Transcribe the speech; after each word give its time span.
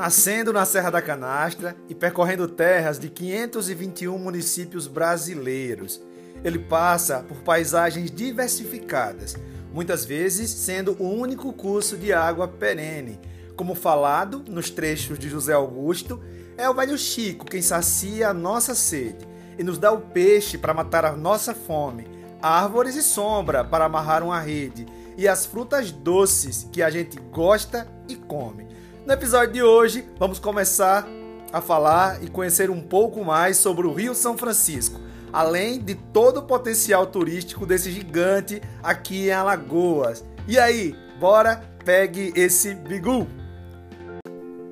Nascendo 0.00 0.50
na 0.50 0.64
Serra 0.64 0.88
da 0.88 1.02
Canastra 1.02 1.76
e 1.86 1.94
percorrendo 1.94 2.48
terras 2.48 2.98
de 2.98 3.10
521 3.10 4.16
municípios 4.16 4.86
brasileiros, 4.86 6.00
ele 6.42 6.58
passa 6.58 7.18
por 7.18 7.42
paisagens 7.42 8.10
diversificadas, 8.10 9.36
muitas 9.70 10.06
vezes 10.06 10.48
sendo 10.48 10.96
o 10.98 11.06
único 11.06 11.52
curso 11.52 11.98
de 11.98 12.14
água 12.14 12.48
perene. 12.48 13.20
Como 13.54 13.74
falado 13.74 14.42
nos 14.48 14.70
trechos 14.70 15.18
de 15.18 15.28
José 15.28 15.52
Augusto, 15.52 16.18
é 16.56 16.66
o 16.66 16.72
velho 16.72 16.96
Chico 16.96 17.44
quem 17.44 17.60
sacia 17.60 18.30
a 18.30 18.32
nossa 18.32 18.74
sede 18.74 19.28
e 19.58 19.62
nos 19.62 19.76
dá 19.76 19.92
o 19.92 20.00
peixe 20.00 20.56
para 20.56 20.72
matar 20.72 21.04
a 21.04 21.14
nossa 21.14 21.54
fome, 21.54 22.08
árvores 22.40 22.96
e 22.96 23.02
sombra 23.02 23.62
para 23.62 23.84
amarrar 23.84 24.22
uma 24.22 24.40
rede 24.40 24.86
e 25.18 25.28
as 25.28 25.44
frutas 25.44 25.92
doces 25.92 26.66
que 26.72 26.82
a 26.82 26.88
gente 26.88 27.20
gosta 27.30 27.86
e 28.08 28.16
come. 28.16 28.69
No 29.10 29.14
episódio 29.14 29.52
de 29.52 29.60
hoje, 29.60 30.08
vamos 30.20 30.38
começar 30.38 31.04
a 31.52 31.60
falar 31.60 32.22
e 32.22 32.28
conhecer 32.28 32.70
um 32.70 32.80
pouco 32.80 33.24
mais 33.24 33.56
sobre 33.56 33.84
o 33.84 33.92
Rio 33.92 34.14
São 34.14 34.38
Francisco, 34.38 35.00
além 35.32 35.80
de 35.80 35.96
todo 35.96 36.36
o 36.36 36.44
potencial 36.44 37.04
turístico 37.08 37.66
desse 37.66 37.90
gigante 37.90 38.62
aqui 38.80 39.26
em 39.26 39.32
Alagoas. 39.32 40.24
E 40.46 40.60
aí, 40.60 40.94
bora, 41.18 41.56
pegue 41.84 42.32
esse 42.36 42.72
bigu! 42.72 43.26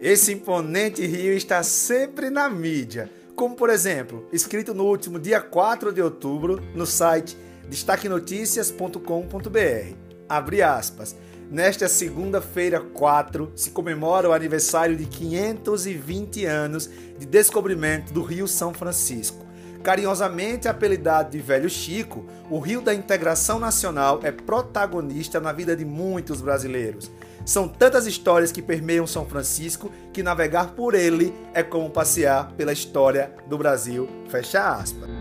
Esse 0.00 0.34
imponente 0.34 1.04
rio 1.04 1.32
está 1.32 1.64
sempre 1.64 2.30
na 2.30 2.48
mídia, 2.48 3.10
como 3.34 3.56
por 3.56 3.70
exemplo, 3.70 4.28
escrito 4.32 4.72
no 4.72 4.84
último 4.84 5.18
dia 5.18 5.40
4 5.40 5.92
de 5.92 6.00
outubro 6.00 6.62
no 6.76 6.86
site 6.86 7.36
destaquenoticias.com.br. 7.68 9.96
Abre 10.28 10.62
aspas. 10.62 11.16
Nesta 11.50 11.88
segunda-feira 11.88 12.78
4 12.78 13.52
se 13.56 13.70
comemora 13.70 14.28
o 14.28 14.34
aniversário 14.34 14.94
de 14.94 15.06
520 15.06 16.44
anos 16.44 16.90
de 17.18 17.24
descobrimento 17.24 18.12
do 18.12 18.22
Rio 18.22 18.46
São 18.46 18.74
Francisco. 18.74 19.46
Carinhosamente 19.82 20.68
apelidado 20.68 21.30
de 21.30 21.38
Velho 21.38 21.70
Chico, 21.70 22.26
o 22.50 22.58
Rio 22.58 22.82
da 22.82 22.92
Integração 22.92 23.58
Nacional 23.58 24.20
é 24.22 24.30
protagonista 24.30 25.40
na 25.40 25.50
vida 25.50 25.74
de 25.74 25.86
muitos 25.86 26.42
brasileiros. 26.42 27.10
São 27.46 27.66
tantas 27.66 28.06
histórias 28.06 28.52
que 28.52 28.60
permeiam 28.60 29.06
São 29.06 29.24
Francisco 29.24 29.90
que 30.12 30.22
navegar 30.22 30.74
por 30.74 30.94
ele 30.94 31.32
é 31.54 31.62
como 31.62 31.88
passear 31.88 32.52
pela 32.58 32.74
história 32.74 33.32
do 33.46 33.56
Brasil. 33.56 34.06
Fecha 34.28 34.68
aspas. 34.68 35.17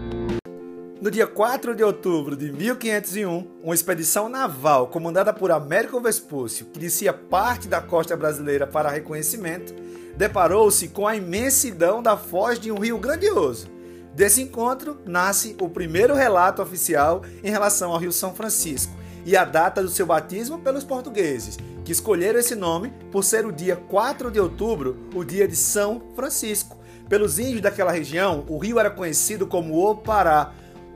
No 1.00 1.12
dia 1.12 1.28
4 1.28 1.76
de 1.76 1.84
outubro 1.84 2.36
de 2.36 2.52
1501, 2.52 3.48
uma 3.62 3.76
expedição 3.76 4.28
naval 4.28 4.88
comandada 4.88 5.32
por 5.32 5.52
Américo 5.52 6.02
Vespúcio, 6.02 6.66
que 6.66 6.80
descia 6.80 7.14
parte 7.14 7.68
da 7.68 7.80
costa 7.80 8.18
brasileira 8.18 8.66
para 8.66 8.90
reconhecimento, 8.90 9.76
deparou-se 10.18 10.88
com 10.88 11.06
a 11.06 11.16
imensidão 11.16 12.02
da 12.02 12.18
foz 12.18 12.60
de 12.60 12.72
um 12.72 12.80
rio 12.80 12.98
grandioso. 12.98 13.68
Desse 14.16 14.42
encontro 14.42 14.98
nasce 15.06 15.56
o 15.62 15.70
primeiro 15.70 16.16
relato 16.16 16.64
oficial 16.64 17.22
em 17.44 17.52
relação 17.52 17.92
ao 17.92 18.00
Rio 18.00 18.12
São 18.12 18.34
Francisco 18.34 18.98
e 19.24 19.38
a 19.38 19.46
data 19.46 19.84
do 19.84 19.90
seu 19.90 20.08
batismo 20.08 20.58
pelos 20.58 20.84
portugueses, 20.84 21.60
que 21.86 21.92
escolheram 21.92 22.40
esse 22.40 22.56
nome 22.56 22.92
por 23.12 23.24
ser 23.24 23.46
o 23.46 23.52
dia 23.52 23.76
4 23.76 24.32
de 24.32 24.40
outubro, 24.40 24.98
o 25.14 25.24
dia 25.24 25.48
de 25.48 25.56
São 25.56 26.02
Francisco. 26.16 26.76
Pelos 27.08 27.38
índios 27.38 27.62
daquela 27.62 27.92
região, 27.92 28.44
o 28.50 28.58
rio 28.58 28.80
era 28.80 28.90
conhecido 28.90 29.46
como 29.46 29.88
o 29.88 29.96
Pará, 29.96 30.54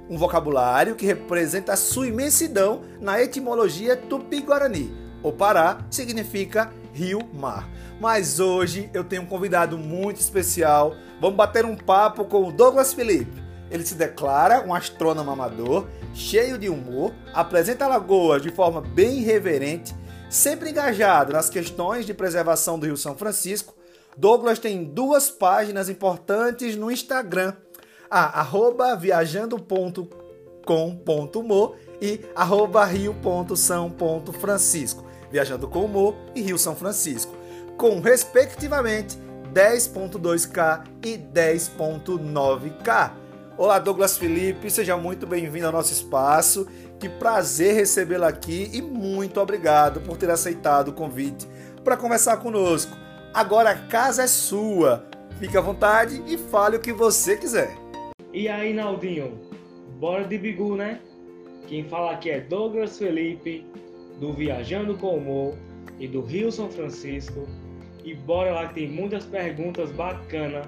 um 0.10 0.18
vocabulário 0.18 0.96
que 0.96 1.06
representa 1.06 1.74
a 1.74 1.78
sua 1.78 2.08
imensidão 2.08 2.82
na 3.00 3.22
etimologia 3.22 3.96
tupi-guarani. 3.96 4.92
O 5.24 5.32
Pará 5.32 5.86
significa 5.90 6.72
rio-mar. 6.94 7.70
Mas 8.00 8.40
hoje 8.40 8.90
eu 8.94 9.04
tenho 9.04 9.22
um 9.22 9.28
convidado 9.28 9.78
muito 9.78 10.20
especial. 10.20 10.96
Vamos 11.20 11.38
bater 11.38 11.66
um 11.66 11.76
papo 11.76 12.26
com 12.26 12.48
o 12.48 12.52
Douglas 12.52 12.94
Felipe. 12.94 13.42
Ele 13.70 13.86
se 13.86 13.96
declara 13.96 14.66
um 14.68 14.74
astrônomo 14.74 15.31
amador, 15.31 15.88
cheio 16.14 16.58
de 16.58 16.68
humor, 16.68 17.14
apresenta 17.34 17.88
Lagoas 17.88 18.42
de 18.42 18.50
forma 18.52 18.81
bem 18.81 19.20
irreverente, 19.20 19.96
sempre 20.30 20.72
engajado 20.72 21.31
nas 21.31 21.50
questões 21.50 22.06
de 22.06 22.14
preservação 22.14 22.78
do 22.78 22.86
Rio 22.86 22.98
São 22.98 23.16
Francisco. 23.16 23.74
Douglas 24.18 24.59
tem 24.59 24.84
duas 24.84 25.30
páginas 25.30 25.88
importantes 25.88 26.75
no 26.75 26.92
Instagram 26.92 27.54
a 28.12 28.42
arroba 28.42 28.94
viajando.com.mo 28.96 31.76
e 32.02 32.20
arroba 32.36 32.84
rio.são.francisco, 32.84 35.06
viajando 35.32 35.70
com 35.70 35.86
humor 35.86 36.14
e 36.36 36.42
Rio 36.42 36.58
São 36.58 36.76
Francisco, 36.76 37.34
com 37.78 38.02
respectivamente 38.02 39.18
10.2K 39.54 40.84
e 41.06 41.18
10.9K. 41.18 43.14
Olá, 43.58 43.80
Douglas 43.80 44.18
Felipe, 44.18 44.70
seja 44.70 44.98
muito 44.98 45.26
bem-vindo 45.26 45.68
ao 45.68 45.72
nosso 45.72 45.94
espaço. 45.94 46.68
Que 47.00 47.08
prazer 47.08 47.76
recebê-lo 47.76 48.26
aqui 48.26 48.70
e 48.74 48.82
muito 48.82 49.40
obrigado 49.40 50.02
por 50.02 50.18
ter 50.18 50.30
aceitado 50.30 50.90
o 50.90 50.94
convite 50.94 51.48
para 51.84 51.98
conversar 51.98 52.38
conosco. 52.38 52.96
Agora 53.34 53.72
a 53.72 53.88
casa 53.88 54.22
é 54.24 54.28
sua. 54.28 55.04
Fique 55.40 55.58
à 55.58 55.62
vontade 55.62 56.22
e 56.28 56.38
fale 56.38 56.78
o 56.78 56.80
que 56.80 56.94
você 56.94 57.36
quiser. 57.38 57.81
E 58.34 58.47
aí, 58.47 58.74
Naldinho? 58.74 59.38
Bora 60.00 60.24
de 60.24 60.38
bigu, 60.38 60.78
né? 60.78 61.02
Quem 61.68 61.84
fala 61.84 62.12
aqui 62.12 62.30
é 62.30 62.40
Douglas 62.40 62.97
Felipe, 62.97 63.66
do 64.22 64.31
Viajando 64.31 64.96
com 64.96 65.18
Humor 65.18 65.53
e 66.00 66.08
do 66.08 66.22
Rio 66.22 66.50
São 66.50 66.72
Francisco. 66.72 67.46
E 68.06 68.16
bora 68.16 68.53
lá 68.53 68.68
que 68.68 68.75
tem 68.75 68.90
muitas 68.90 69.25
perguntas 69.25 69.92
bacanas 69.92 70.66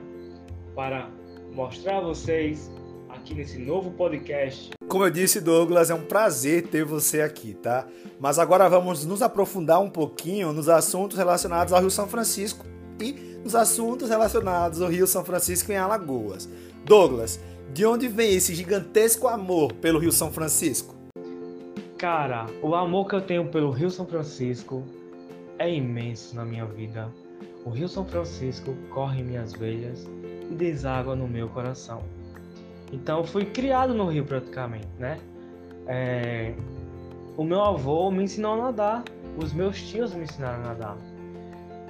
para 0.76 1.10
mostrar 1.54 2.00
a 2.00 2.02
vocês 2.02 2.70
aqui 3.08 3.34
nesse 3.34 3.58
novo 3.58 3.92
podcast. 3.92 4.72
Como 4.90 5.06
eu 5.06 5.10
disse, 5.10 5.40
Douglas, 5.40 5.90
é 5.90 5.96
um 5.96 6.04
prazer 6.04 6.68
ter 6.68 6.84
você 6.84 7.22
aqui, 7.22 7.54
tá? 7.54 7.88
Mas 8.20 8.40
agora 8.40 8.68
vamos 8.68 9.06
nos 9.06 9.22
aprofundar 9.22 9.82
um 9.82 9.90
pouquinho 9.90 10.52
nos 10.52 10.68
assuntos 10.68 11.18
relacionados 11.18 11.72
ao 11.72 11.80
Rio 11.80 11.90
São 11.90 12.10
Francisco 12.10 12.66
e 13.02 13.14
nos 13.42 13.56
assuntos 13.56 14.10
relacionados 14.10 14.82
ao 14.82 14.90
Rio 14.90 15.08
São 15.08 15.24
Francisco 15.24 15.72
em 15.72 15.78
Alagoas. 15.78 16.50
Douglas, 16.86 17.40
de 17.72 17.86
onde 17.86 18.08
vem 18.08 18.34
esse 18.34 18.54
gigantesco 18.54 19.28
amor 19.28 19.74
pelo 19.74 20.00
Rio 20.00 20.12
São 20.12 20.32
Francisco? 20.32 20.96
Cara, 21.98 22.48
o 22.62 22.76
amor 22.76 23.08
que 23.08 23.16
eu 23.16 23.22
tenho 23.22 23.48
pelo 23.48 23.72
Rio 23.72 23.90
São 23.90 24.06
Francisco 24.06 24.84
é 25.58 25.74
imenso 25.74 26.36
na 26.36 26.44
minha 26.44 26.66
vida. 26.66 27.10
O 27.66 27.70
Rio 27.70 27.88
São 27.88 28.06
Francisco 28.06 28.76
corre 28.90 29.22
em 29.22 29.24
minhas 29.24 29.54
veias 29.54 30.06
e 30.52 30.54
deságua 30.54 31.16
no 31.16 31.28
meu 31.28 31.48
coração. 31.48 32.04
Então 32.92 33.24
fui 33.24 33.46
criado 33.46 33.94
no 33.94 34.08
Rio 34.08 34.26
praticamente, 34.26 34.88
né? 35.00 35.18
É... 35.88 36.54
O 37.36 37.44
meu 37.44 37.62
avô 37.62 38.12
me 38.12 38.24
ensinou 38.24 38.54
a 38.54 38.58
nadar, 38.66 39.04
os 39.38 39.54
meus 39.54 39.82
tios 39.82 40.14
me 40.14 40.24
ensinaram 40.24 40.64
a 40.64 40.68
nadar. 40.68 40.98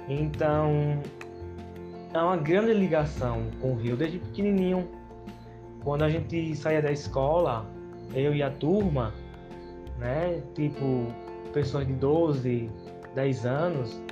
Então 0.08 1.02
é 2.12 2.18
uma 2.18 2.36
grande 2.36 2.72
ligação 2.72 3.50
com 3.60 3.72
o 3.72 3.76
Rio 3.76 3.96
desde 3.96 4.18
pequenininho 4.18 4.88
quando 5.84 6.02
a 6.02 6.08
gente 6.08 6.56
saía 6.56 6.80
da 6.80 6.90
escola, 6.90 7.66
eu 8.14 8.34
e 8.34 8.42
a 8.42 8.50
turma, 8.50 9.12
né, 9.98 10.42
tipo 10.54 11.06
pessoas 11.52 11.86
de 11.86 11.92
12, 11.92 12.70
10 13.14 13.46
anos, 13.46 14.02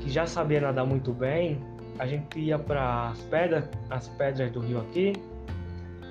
que 0.00 0.10
já 0.10 0.26
sabia 0.26 0.60
nadar 0.60 0.86
muito 0.86 1.12
bem, 1.12 1.58
a 1.98 2.06
gente 2.06 2.38
ia 2.38 2.58
para 2.58 3.08
as 3.08 3.20
pedras, 3.22 3.68
as 3.90 4.08
pedras 4.08 4.50
do 4.52 4.60
rio 4.60 4.80
aqui 4.80 5.14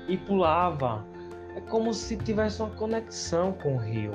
e 0.07 0.17
pulava. 0.17 1.05
É 1.55 1.61
como 1.61 1.93
se 1.93 2.17
tivesse 2.17 2.61
uma 2.61 2.71
conexão 2.71 3.53
com 3.53 3.75
o 3.75 3.77
rio, 3.77 4.11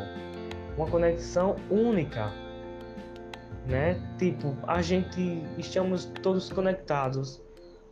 uma 0.76 0.88
conexão 0.88 1.54
única, 1.70 2.32
né? 3.66 3.96
Tipo, 4.18 4.56
a 4.66 4.82
gente 4.82 5.44
estamos 5.56 6.06
todos 6.22 6.50
conectados 6.52 7.40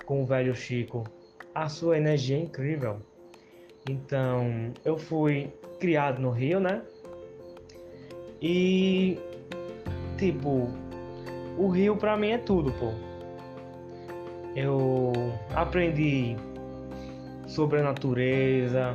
com 0.04 0.22
o 0.22 0.26
velho 0.26 0.54
Chico, 0.54 1.04
a 1.56 1.70
sua 1.70 1.96
energia 1.96 2.36
é 2.36 2.40
incrível. 2.40 2.98
Então, 3.88 4.74
eu 4.84 4.98
fui 4.98 5.50
criado 5.80 6.20
no 6.20 6.30
Rio, 6.30 6.60
né? 6.60 6.82
E 8.42 9.18
tipo, 10.18 10.68
o 11.56 11.68
Rio 11.68 11.96
para 11.96 12.14
mim 12.14 12.28
é 12.28 12.38
tudo, 12.38 12.70
pô. 12.72 12.92
Eu 14.54 15.12
aprendi 15.54 16.36
sobre 17.46 17.80
a 17.80 17.84
natureza, 17.84 18.94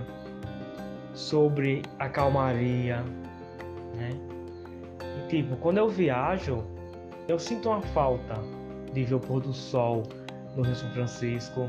sobre 1.16 1.82
a 1.98 2.08
calmaria, 2.10 3.04
né? 3.96 4.12
E 5.02 5.28
tipo, 5.30 5.56
quando 5.56 5.80
eu 5.80 5.90
viajo, 5.90 6.64
eu 7.28 7.40
sinto 7.40 7.70
uma 7.70 7.82
falta 7.82 8.36
de 8.94 9.04
ver 9.04 9.16
o 9.16 9.20
pôr 9.20 9.42
do 9.42 9.52
sol 9.52 10.04
no 10.56 10.62
Rio 10.62 10.76
São 10.76 10.92
Francisco, 10.92 11.68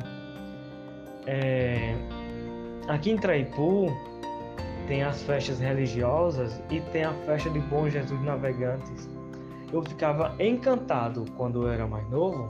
é, 1.26 1.94
aqui 2.88 3.10
em 3.10 3.16
Traipu 3.16 3.86
tem 4.86 5.02
as 5.02 5.22
festas 5.22 5.60
religiosas 5.60 6.60
e 6.70 6.80
tem 6.92 7.04
a 7.04 7.12
festa 7.26 7.50
de 7.50 7.60
Bom 7.60 7.88
Jesus 7.88 8.20
Navegantes. 8.22 9.08
Eu 9.72 9.82
ficava 9.82 10.34
encantado 10.38 11.24
quando 11.36 11.62
eu 11.62 11.72
era 11.72 11.86
mais 11.86 12.08
novo 12.10 12.46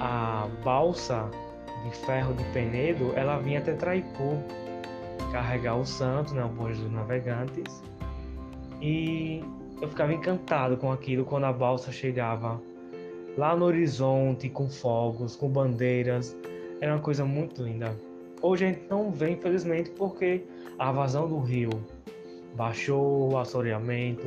a 0.00 0.48
balsa 0.64 1.30
de 1.84 1.96
ferro 2.04 2.34
de 2.34 2.44
Penedo, 2.52 3.12
ela 3.14 3.38
vinha 3.38 3.60
até 3.60 3.72
Traipu 3.74 4.42
carregar 5.32 5.76
o 5.76 5.84
santo, 5.84 6.34
né, 6.34 6.44
o 6.44 6.48
bojo 6.48 6.82
dos 6.82 6.92
navegantes. 6.92 7.82
E 8.80 9.42
eu 9.80 9.88
ficava 9.88 10.12
encantado 10.12 10.76
com 10.76 10.90
aquilo 10.92 11.24
quando 11.24 11.44
a 11.44 11.52
balsa 11.52 11.92
chegava 11.92 12.60
lá 13.36 13.54
no 13.54 13.66
horizonte 13.66 14.48
com 14.48 14.68
fogos, 14.68 15.36
com 15.36 15.48
bandeiras. 15.48 16.36
Era 16.80 16.94
uma 16.94 17.02
coisa 17.02 17.24
muito 17.24 17.62
linda. 17.62 17.96
Hoje 18.42 18.64
a 18.64 18.68
gente 18.68 18.88
não 18.88 19.10
vê, 19.10 19.30
infelizmente, 19.30 19.90
porque 19.90 20.44
a 20.78 20.92
vazão 20.92 21.28
do 21.28 21.38
rio 21.40 21.70
baixou 22.54 23.32
o 23.32 23.38
assoreamento, 23.38 24.26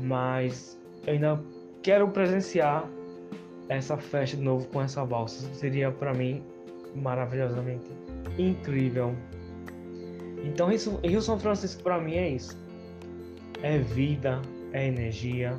mas 0.00 0.78
eu 1.06 1.14
ainda 1.14 1.40
quero 1.82 2.08
presenciar 2.08 2.88
essa 3.68 3.96
festa 3.96 4.36
de 4.36 4.42
novo 4.42 4.66
com 4.68 4.80
essa 4.80 5.04
balsa. 5.04 5.52
Seria 5.54 5.90
para 5.90 6.14
mim 6.14 6.42
maravilhosamente 6.94 7.90
incrível. 8.38 9.14
Então, 10.44 10.68
Rio 11.02 11.20
São 11.20 11.38
Francisco 11.38 11.82
para 11.82 12.00
mim 12.00 12.14
é 12.14 12.28
isso. 12.30 12.56
É 13.62 13.78
vida, 13.78 14.40
é 14.72 14.86
energia, 14.86 15.58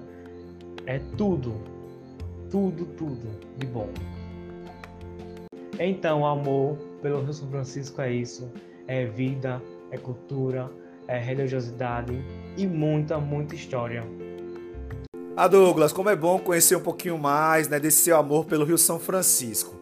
é 0.85 0.99
tudo. 1.17 1.55
Tudo, 2.49 2.85
tudo 2.97 3.27
de 3.57 3.67
bom. 3.67 3.89
Então, 5.79 6.25
amor 6.25 6.77
pelo 7.01 7.21
Rio 7.21 7.33
São 7.33 7.49
Francisco 7.49 8.01
é 8.01 8.11
isso. 8.11 8.51
É 8.87 9.05
vida, 9.05 9.61
é 9.91 9.97
cultura, 9.97 10.69
é 11.07 11.19
religiosidade 11.19 12.13
e 12.57 12.65
muita, 12.65 13.19
muita 13.19 13.53
história. 13.53 14.03
Ah, 15.35 15.47
Douglas, 15.47 15.93
como 15.93 16.09
é 16.09 16.15
bom 16.15 16.39
conhecer 16.39 16.75
um 16.75 16.81
pouquinho 16.81 17.17
mais 17.17 17.67
né, 17.67 17.79
desse 17.79 17.97
seu 17.97 18.17
amor 18.17 18.45
pelo 18.45 18.65
Rio 18.65 18.77
São 18.77 18.99
Francisco. 18.99 19.75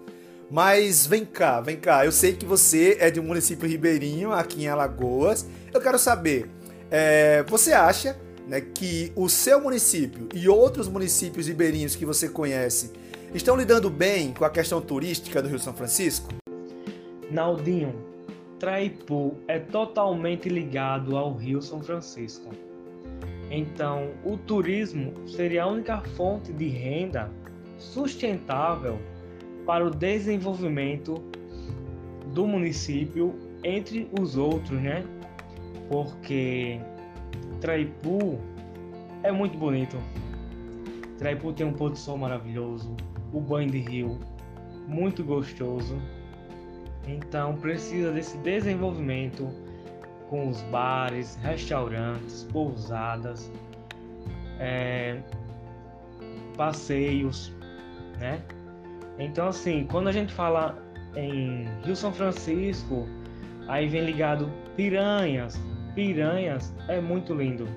Mas 0.51 1.07
vem 1.07 1.23
cá, 1.23 1.61
vem 1.61 1.77
cá. 1.77 2.05
Eu 2.05 2.11
sei 2.11 2.33
que 2.33 2.45
você 2.45 2.97
é 2.99 3.09
de 3.09 3.19
um 3.19 3.23
município 3.23 3.67
ribeirinho, 3.67 4.33
aqui 4.33 4.63
em 4.63 4.67
Alagoas. 4.67 5.47
Eu 5.73 5.79
quero 5.79 5.97
saber, 5.97 6.49
é, 6.91 7.43
você 7.47 7.71
acha 7.71 8.17
né, 8.47 8.59
que 8.59 9.13
o 9.15 9.29
seu 9.29 9.61
município 9.61 10.27
e 10.35 10.49
outros 10.49 10.89
municípios 10.89 11.47
ribeirinhos 11.47 11.95
que 11.95 12.05
você 12.05 12.27
conhece 12.27 12.91
estão 13.33 13.55
lidando 13.55 13.89
bem 13.89 14.33
com 14.33 14.45
a 14.45 14.49
questão 14.49 14.81
turística 14.81 15.41
do 15.41 15.47
Rio 15.47 15.59
São 15.59 15.73
Francisco? 15.73 16.29
Naldinho, 17.29 17.93
Traipu 18.59 19.35
é 19.47 19.59
totalmente 19.59 20.47
ligado 20.47 21.17
ao 21.17 21.33
Rio 21.33 21.61
São 21.61 21.81
Francisco. 21.81 22.49
Então, 23.51 24.09
o 24.23 24.37
turismo 24.37 25.13
seria 25.27 25.63
a 25.63 25.67
única 25.67 26.01
fonte 26.15 26.51
de 26.51 26.67
renda 26.67 27.29
sustentável 27.77 28.97
para 29.65 29.85
o 29.85 29.89
desenvolvimento 29.89 31.21
do 32.33 32.47
município 32.47 33.35
entre 33.63 34.09
os 34.19 34.37
outros, 34.37 34.79
né? 34.79 35.03
Porque 35.89 36.79
Traipu 37.59 38.39
é 39.23 39.31
muito 39.31 39.57
bonito. 39.57 39.97
Traipu 41.17 41.53
tem 41.53 41.65
um 41.65 41.73
pôr 41.73 41.89
do 41.91 41.97
sol 41.97 42.17
maravilhoso, 42.17 42.95
o 43.35 43.41
banho 43.41 43.69
de 43.69 43.79
rio 43.79 44.17
muito 44.87 45.23
gostoso. 45.23 46.01
Então 47.05 47.55
precisa 47.57 48.11
desse 48.11 48.37
desenvolvimento 48.37 49.47
com 50.29 50.47
os 50.47 50.61
bares, 50.63 51.35
restaurantes, 51.43 52.47
pousadas, 52.51 53.51
é, 54.59 55.21
passeios, 56.57 57.53
né? 58.19 58.41
Então 59.19 59.49
assim, 59.49 59.85
quando 59.85 60.07
a 60.07 60.11
gente 60.11 60.33
fala 60.33 60.81
em 61.15 61.67
Rio 61.83 61.95
São 61.95 62.11
Francisco, 62.11 63.05
aí 63.67 63.87
vem 63.87 64.05
ligado 64.05 64.49
Piranhas. 64.75 65.59
Piranhas 65.93 66.73
é 66.87 66.99
muito 66.99 67.33
lindo, 67.33 67.67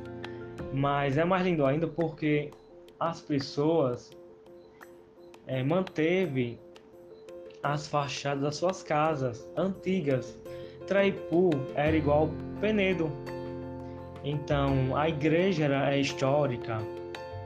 mas 0.73 1.19
é 1.19 1.25
mais 1.25 1.45
lindo 1.45 1.67
ainda 1.67 1.87
porque 1.87 2.51
as 2.99 3.21
pessoas 3.21 4.11
é, 5.49 5.63
manteve 5.63 6.59
as 7.63 7.89
fachadas 7.89 8.43
das 8.43 8.57
suas 8.57 8.83
casas 8.83 9.51
antigas. 9.57 10.39
Traipu 10.87 11.51
era 11.75 11.97
igual 11.97 12.31
Penedo. 12.61 13.11
Então 14.25 14.97
a 14.97 15.09
igreja 15.09 15.65
era 15.65 15.95
é 15.95 16.01
histórica, 16.01 16.79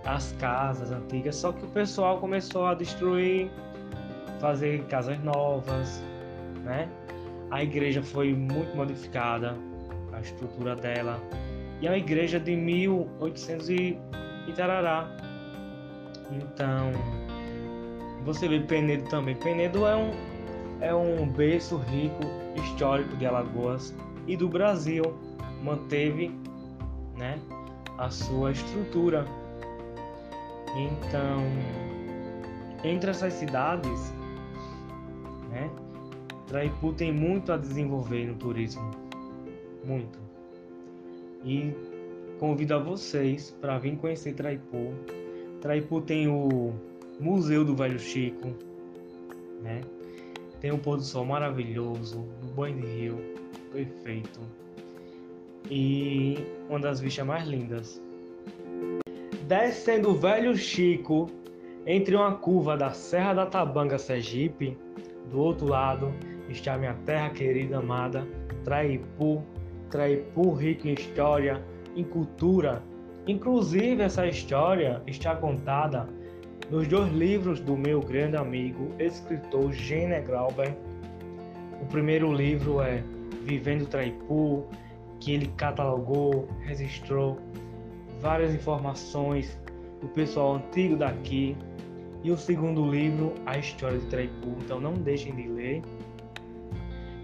as 0.04 0.32
casas 0.32 0.90
antigas, 0.90 1.36
só 1.36 1.52
que 1.52 1.64
o 1.64 1.68
pessoal 1.68 2.18
começou 2.18 2.66
a 2.66 2.74
destruir, 2.74 3.50
fazer 4.40 4.84
casas 4.86 5.18
novas, 5.22 6.02
né? 6.64 6.88
A 7.50 7.62
igreja 7.62 8.02
foi 8.02 8.32
muito 8.32 8.74
modificada, 8.74 9.56
a 10.12 10.20
estrutura 10.20 10.74
dela. 10.74 11.20
E 11.80 11.86
é 11.86 11.90
uma 11.90 11.98
igreja 11.98 12.40
de 12.40 12.56
1800 12.56 13.68
e, 13.68 13.98
e 14.48 14.52
tarará. 14.52 15.08
Então, 16.30 16.92
você 18.24 18.48
vê 18.48 18.60
Penedo 18.60 19.08
também. 19.08 19.34
Penedo 19.34 19.86
é 19.86 19.96
um, 19.96 20.10
é 20.80 20.94
um 20.94 21.26
berço 21.28 21.76
rico 21.76 22.22
histórico 22.56 23.16
de 23.16 23.26
Alagoas 23.26 23.94
e 24.26 24.36
do 24.36 24.48
Brasil. 24.48 25.04
Manteve 25.62 26.30
né, 27.16 27.38
a 27.98 28.10
sua 28.10 28.52
estrutura. 28.52 29.24
Então, 30.76 31.42
entre 32.84 33.10
essas 33.10 33.32
cidades, 33.34 34.12
né, 35.50 35.70
Traipu 36.46 36.92
tem 36.92 37.12
muito 37.12 37.52
a 37.52 37.56
desenvolver 37.56 38.26
no 38.26 38.34
turismo. 38.34 38.90
Muito. 39.84 40.18
E 41.44 41.74
convido 42.38 42.74
a 42.74 42.78
vocês 42.78 43.50
para 43.60 43.78
vir 43.78 43.96
conhecer 43.96 44.34
Traipu. 44.34 44.92
Traipu 45.60 46.00
tem 46.00 46.28
o 46.28 46.72
Museu 47.22 47.64
do 47.64 47.76
Velho 47.76 48.00
Chico, 48.00 48.48
né? 49.62 49.80
Tem 50.60 50.72
um 50.72 50.78
pôr 50.78 50.96
do 50.96 51.04
sol 51.04 51.24
maravilhoso, 51.24 52.18
um 52.42 52.48
banho 52.48 52.80
de 52.80 52.86
rio 52.86 53.18
perfeito 53.72 54.40
e 55.70 56.36
uma 56.68 56.80
das 56.80 57.00
vistas 57.00 57.24
mais 57.24 57.46
lindas. 57.46 58.02
Descendo 59.46 60.10
o 60.10 60.14
Velho 60.14 60.56
Chico, 60.56 61.30
entre 61.86 62.16
uma 62.16 62.34
curva 62.34 62.76
da 62.76 62.90
Serra 62.90 63.34
da 63.34 63.46
Tabanga, 63.46 63.98
Sergipe, 63.98 64.76
do 65.30 65.38
outro 65.38 65.68
lado 65.68 66.12
está 66.48 66.76
minha 66.76 66.94
terra 67.06 67.30
querida 67.30 67.78
amada, 67.78 68.26
Traipu, 68.64 69.44
Traipu 69.90 70.54
rico 70.54 70.88
em 70.88 70.94
história, 70.94 71.62
em 71.94 72.02
cultura. 72.02 72.82
Inclusive 73.28 74.02
essa 74.02 74.26
história 74.26 75.00
está 75.06 75.36
contada 75.36 76.08
nos 76.72 76.88
dois 76.88 77.12
livros 77.12 77.60
do 77.60 77.76
meu 77.76 78.00
grande 78.00 78.34
amigo, 78.34 78.94
escritor 78.98 79.70
Gene 79.74 80.18
Glauber. 80.22 80.74
O 81.82 81.84
primeiro 81.84 82.32
livro 82.32 82.80
é 82.80 83.04
Vivendo 83.42 83.84
Traipu, 83.84 84.64
que 85.20 85.32
ele 85.32 85.48
catalogou, 85.58 86.48
registrou 86.62 87.38
várias 88.20 88.54
informações 88.54 89.60
do 90.00 90.08
pessoal 90.08 90.54
antigo 90.54 90.96
daqui. 90.96 91.54
E 92.24 92.30
o 92.30 92.38
segundo 92.38 92.90
livro, 92.90 93.34
A 93.44 93.58
História 93.58 93.98
de 93.98 94.06
Traipu. 94.06 94.56
Então 94.64 94.80
não 94.80 94.94
deixem 94.94 95.34
de 95.34 95.48
ler. 95.48 95.82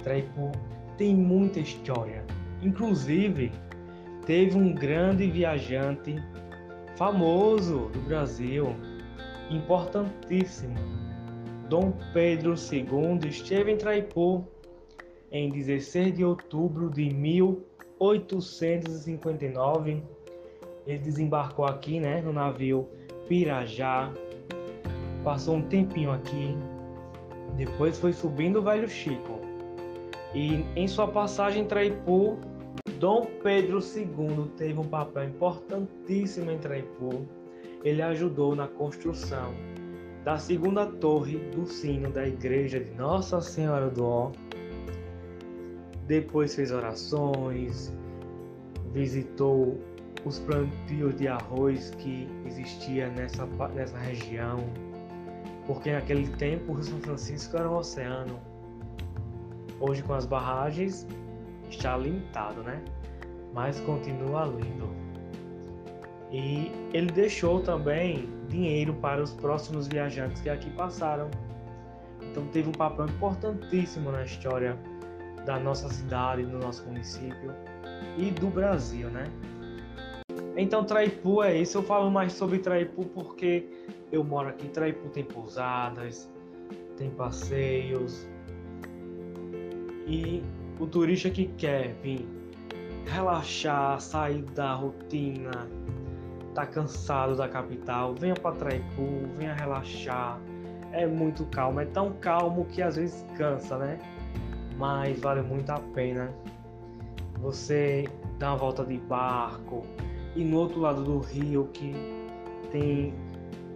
Traipu 0.04 0.52
tem 0.98 1.16
muita 1.16 1.58
história. 1.58 2.22
Inclusive, 2.60 3.50
teve 4.26 4.58
um 4.58 4.74
grande 4.74 5.26
viajante 5.30 6.22
famoso 6.96 7.88
do 7.94 8.00
Brasil, 8.00 8.76
importantíssimo. 9.50 10.76
Dom 11.68 11.92
Pedro 12.12 12.54
II 12.54 13.28
esteve 13.28 13.72
em 13.72 13.76
Traipu 13.76 14.46
em 15.30 15.50
16 15.50 16.16
de 16.16 16.24
outubro 16.24 16.88
de 16.90 17.10
1859. 17.10 20.02
Ele 20.86 20.98
desembarcou 20.98 21.66
aqui, 21.66 22.00
né, 22.00 22.22
no 22.22 22.32
navio 22.32 22.88
Pirajá. 23.28 24.10
Passou 25.22 25.56
um 25.56 25.62
tempinho 25.62 26.10
aqui. 26.12 26.56
Depois 27.56 27.98
foi 27.98 28.14
subindo 28.14 28.60
o 28.60 28.62
Velho 28.62 28.88
Chico. 28.88 29.40
E 30.34 30.64
em 30.76 30.88
sua 30.88 31.08
passagem 31.08 31.64
em 31.64 31.66
Traipu, 31.66 32.38
Dom 32.98 33.26
Pedro 33.42 33.80
II 33.80 34.50
teve 34.56 34.80
um 34.80 34.84
papel 34.84 35.24
importantíssimo 35.24 36.50
em 36.50 36.58
Traipu 36.58 37.26
ele 37.84 38.02
ajudou 38.02 38.54
na 38.56 38.66
construção 38.66 39.54
da 40.24 40.36
segunda 40.36 40.84
torre 40.86 41.38
do 41.38 41.64
sino 41.66 42.10
da 42.10 42.26
igreja 42.26 42.80
de 42.80 42.90
Nossa 42.94 43.40
Senhora 43.40 43.88
do 43.88 44.04
Ó. 44.04 44.32
Depois 46.06 46.54
fez 46.54 46.70
orações, 46.70 47.92
visitou 48.92 49.78
os 50.24 50.38
plantios 50.40 51.14
de 51.16 51.28
arroz 51.28 51.90
que 51.98 52.28
existia 52.44 53.08
nessa, 53.08 53.46
nessa 53.74 53.98
região. 53.98 54.58
porque 55.66 55.92
naquele 55.92 56.28
tempo 56.36 56.72
o 56.72 56.82
São 56.82 56.98
Francisco 57.00 57.56
era 57.56 57.70
um 57.70 57.76
oceano. 57.76 58.40
Hoje 59.80 60.02
com 60.02 60.14
as 60.14 60.24
barragens 60.26 61.06
está 61.70 61.96
limitado, 61.96 62.62
né? 62.62 62.82
Mas 63.54 63.78
continua 63.80 64.46
lindo. 64.46 64.97
E 66.30 66.70
ele 66.92 67.10
deixou 67.10 67.60
também 67.60 68.28
dinheiro 68.48 68.92
para 68.94 69.22
os 69.22 69.32
próximos 69.32 69.88
viajantes 69.88 70.42
que 70.42 70.50
aqui 70.50 70.70
passaram. 70.70 71.30
Então 72.22 72.46
teve 72.48 72.68
um 72.68 72.72
papel 72.72 73.06
importantíssimo 73.06 74.10
na 74.12 74.24
história 74.24 74.78
da 75.46 75.58
nossa 75.58 75.88
cidade, 75.88 76.44
do 76.44 76.58
nosso 76.58 76.84
município 76.86 77.54
e 78.18 78.30
do 78.30 78.48
Brasil, 78.48 79.08
né? 79.08 79.24
Então 80.56 80.84
Traipu 80.84 81.42
é 81.42 81.56
isso. 81.56 81.78
Eu 81.78 81.82
falo 81.82 82.10
mais 82.10 82.32
sobre 82.32 82.58
Traipu 82.58 83.04
porque 83.06 83.66
eu 84.12 84.22
moro 84.22 84.48
aqui. 84.48 84.68
Traipu 84.68 85.08
tem 85.08 85.24
pousadas, 85.24 86.30
tem 86.96 87.08
passeios 87.10 88.28
e 90.06 90.42
o 90.80 90.86
turista 90.86 91.28
que 91.28 91.46
quer 91.56 91.94
vir 92.02 92.26
relaxar, 93.06 94.00
sair 94.00 94.42
da 94.42 94.74
rotina, 94.74 95.68
tá 96.58 96.66
cansado 96.66 97.36
da 97.36 97.48
capital, 97.48 98.14
venha 98.14 98.34
para 98.34 98.56
Traipu, 98.56 99.28
venha 99.36 99.54
relaxar. 99.54 100.40
É 100.90 101.06
muito 101.06 101.46
calmo, 101.46 101.78
é 101.78 101.84
tão 101.84 102.12
calmo 102.14 102.64
que 102.64 102.82
às 102.82 102.96
vezes 102.96 103.24
cansa, 103.36 103.78
né? 103.78 103.96
Mas 104.76 105.20
vale 105.20 105.40
muito 105.42 105.70
a 105.70 105.78
pena 105.94 106.32
você 107.38 108.08
dar 108.40 108.50
uma 108.50 108.56
volta 108.56 108.84
de 108.84 108.96
barco 108.98 109.86
e 110.34 110.42
no 110.42 110.56
outro 110.56 110.80
lado 110.80 111.04
do 111.04 111.20
rio 111.20 111.68
que 111.72 111.94
tem 112.72 113.14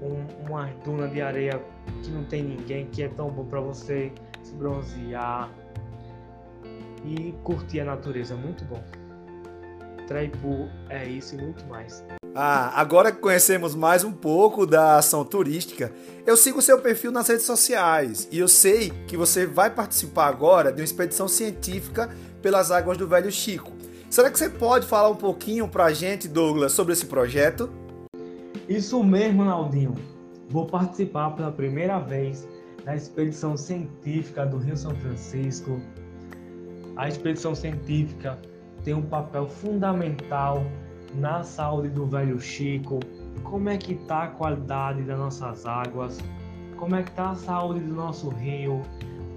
um, 0.03 0.49
uma 0.49 0.67
duna 0.85 1.07
de 1.07 1.23
areia 1.23 1.63
que 2.03 2.11
não 2.11 2.25
tem 2.25 2.43
ninguém, 2.43 2.87
que 2.87 3.05
é 3.05 3.09
tão 3.09 3.31
bom 3.31 3.45
para 3.45 3.61
você 3.61 4.11
se 4.43 4.53
bronzear 4.55 5.49
e 7.05 7.33
curtir 7.45 7.81
a 7.81 7.85
natureza, 7.85 8.35
muito 8.35 8.65
bom. 8.65 8.83
Traipu 10.09 10.69
é 10.89 11.07
isso 11.07 11.37
e 11.37 11.43
muito 11.43 11.65
mais. 11.67 12.05
Ah, 12.35 12.81
agora 12.81 13.13
que 13.13 13.19
conhecemos 13.19 13.75
mais 13.75 14.05
um 14.05 14.11
pouco 14.11 14.65
da 14.65 14.97
ação 14.97 15.23
turística, 15.23 15.93
eu 16.27 16.35
sigo 16.35 16.63
seu 16.63 16.79
perfil 16.79 17.13
nas 17.13 17.29
redes 17.29 17.45
sociais 17.45 18.27
e 18.33 18.39
eu 18.39 18.49
sei 18.49 18.91
que 19.07 19.19
você 19.19 19.45
vai 19.45 19.69
participar 19.69 20.29
agora 20.29 20.73
de 20.73 20.81
uma 20.81 20.85
expedição 20.85 21.29
científica 21.29 22.09
pelas 22.41 22.71
águas 22.71 22.97
do 22.97 23.07
Velho 23.07 23.31
Chico. 23.31 23.71
Será 24.09 24.31
que 24.31 24.39
você 24.39 24.49
pode 24.49 24.87
falar 24.87 25.11
um 25.11 25.17
pouquinho 25.17 25.69
para 25.69 25.85
a 25.85 25.93
gente, 25.93 26.27
Douglas, 26.27 26.73
sobre 26.73 26.95
esse 26.95 27.05
projeto? 27.05 27.69
Isso 28.67 29.05
mesmo, 29.05 29.45
Naldinho. 29.45 29.95
Vou 30.49 30.65
participar 30.65 31.33
pela 31.33 31.53
primeira 31.53 31.99
vez 31.99 32.49
da 32.83 32.97
expedição 32.97 33.59
científica 33.59 34.47
do 34.47 34.57
Rio 34.57 34.77
São 34.77 34.95
Francisco. 34.97 35.79
A 36.97 37.09
expedição 37.09 37.55
científica 37.55 38.39
tem 38.83 38.95
um 38.95 39.03
papel 39.03 39.47
fundamental 39.47 40.65
na 41.15 41.43
saúde 41.43 41.89
do 41.89 42.07
velho 42.07 42.41
Chico, 42.41 43.01
como 43.43 43.69
é 43.69 43.77
que 43.77 43.95
está 43.95 44.25
a 44.25 44.29
qualidade 44.29 45.03
das 45.03 45.19
nossas 45.19 45.67
águas, 45.67 46.19
como 46.77 46.97
é 46.97 47.03
que 47.03 47.11
está 47.11 47.31
a 47.31 47.35
saúde 47.35 47.81
do 47.81 47.95
nosso 47.95 48.29
rio, 48.29 48.83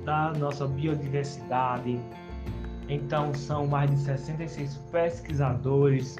da 0.04 0.32
nossa 0.34 0.68
biodiversidade. 0.68 2.00
Então 2.88 3.34
são 3.34 3.68
mais 3.68 3.90
de 3.90 3.98
66 3.98 4.76
pesquisadores 4.92 6.18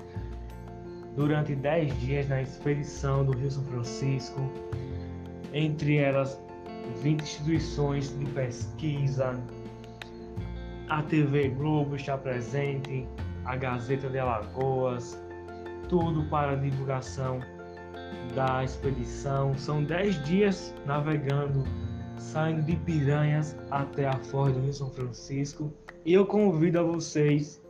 durante 1.16 1.56
10 1.56 2.00
dias 2.00 2.28
na 2.28 2.42
expedição 2.42 3.24
do 3.24 3.32
Rio 3.34 3.50
São 3.52 3.64
Francisco, 3.64 4.42
entre 5.54 5.98
elas 5.98 6.40
20 7.02 7.22
instituições 7.22 8.18
de 8.18 8.26
pesquisa, 8.26 9.40
a 10.90 11.02
TV 11.02 11.50
Globo 11.50 11.96
está 11.96 12.18
presente, 12.18 13.08
a 13.46 13.56
Gazeta 13.56 14.10
de 14.10 14.20
Alagoas, 14.20 15.20
tudo 15.88 16.24
para 16.30 16.54
a 16.54 16.56
divulgação 16.56 17.40
da 18.34 18.64
expedição. 18.64 19.58
São 19.58 19.84
10 19.84 20.24
dias 20.24 20.74
navegando, 20.86 21.64
saindo 22.18 22.64
de 22.64 22.76
Piranhas 22.78 23.56
até 23.72 24.08
a 24.08 24.18
Foz 24.18 24.54
do 24.54 24.62
Rio 24.62 24.74
São 24.74 24.90
Francisco. 24.90 25.72
E 26.06 26.14
eu 26.14 26.26
convido 26.26 26.80
a 26.80 26.84
vocês 26.84 27.62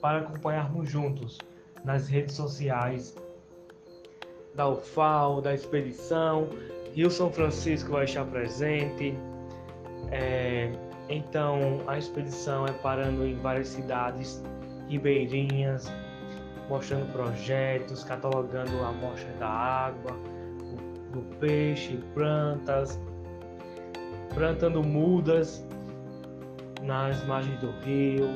para 0.00 0.20
acompanharmos 0.20 0.88
juntos 0.88 1.38
nas 1.84 2.08
redes 2.08 2.34
sociais 2.34 3.14
da 4.54 4.68
UFAO, 4.68 5.40
da 5.40 5.54
expedição. 5.54 6.48
Rio 6.94 7.10
São 7.10 7.30
Francisco 7.30 7.92
vai 7.92 8.04
estar 8.04 8.24
presente. 8.24 9.14
É, 10.10 10.72
então 11.08 11.82
a 11.86 11.98
expedição 11.98 12.66
é 12.66 12.72
parando 12.72 13.24
em 13.24 13.36
várias 13.36 13.68
cidades 13.68 14.42
ribeirinhas, 14.88 15.90
mostrando 16.70 17.12
projetos, 17.12 18.04
catalogando 18.04 18.80
a 18.82 18.90
amostra 18.90 19.30
da 19.40 19.48
água, 19.48 20.16
do 21.12 21.20
peixe, 21.40 21.98
plantas, 22.14 22.98
plantando 24.32 24.80
mudas 24.80 25.66
nas 26.82 27.22
margens 27.26 27.58
do 27.60 27.72
rio 27.84 28.28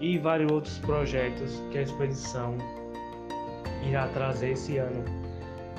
e 0.00 0.18
vários 0.18 0.50
outros 0.50 0.78
projetos 0.78 1.62
que 1.70 1.78
a 1.78 1.82
expedição 1.82 2.56
irá 3.86 4.08
trazer 4.08 4.52
esse 4.52 4.78
ano. 4.78 5.04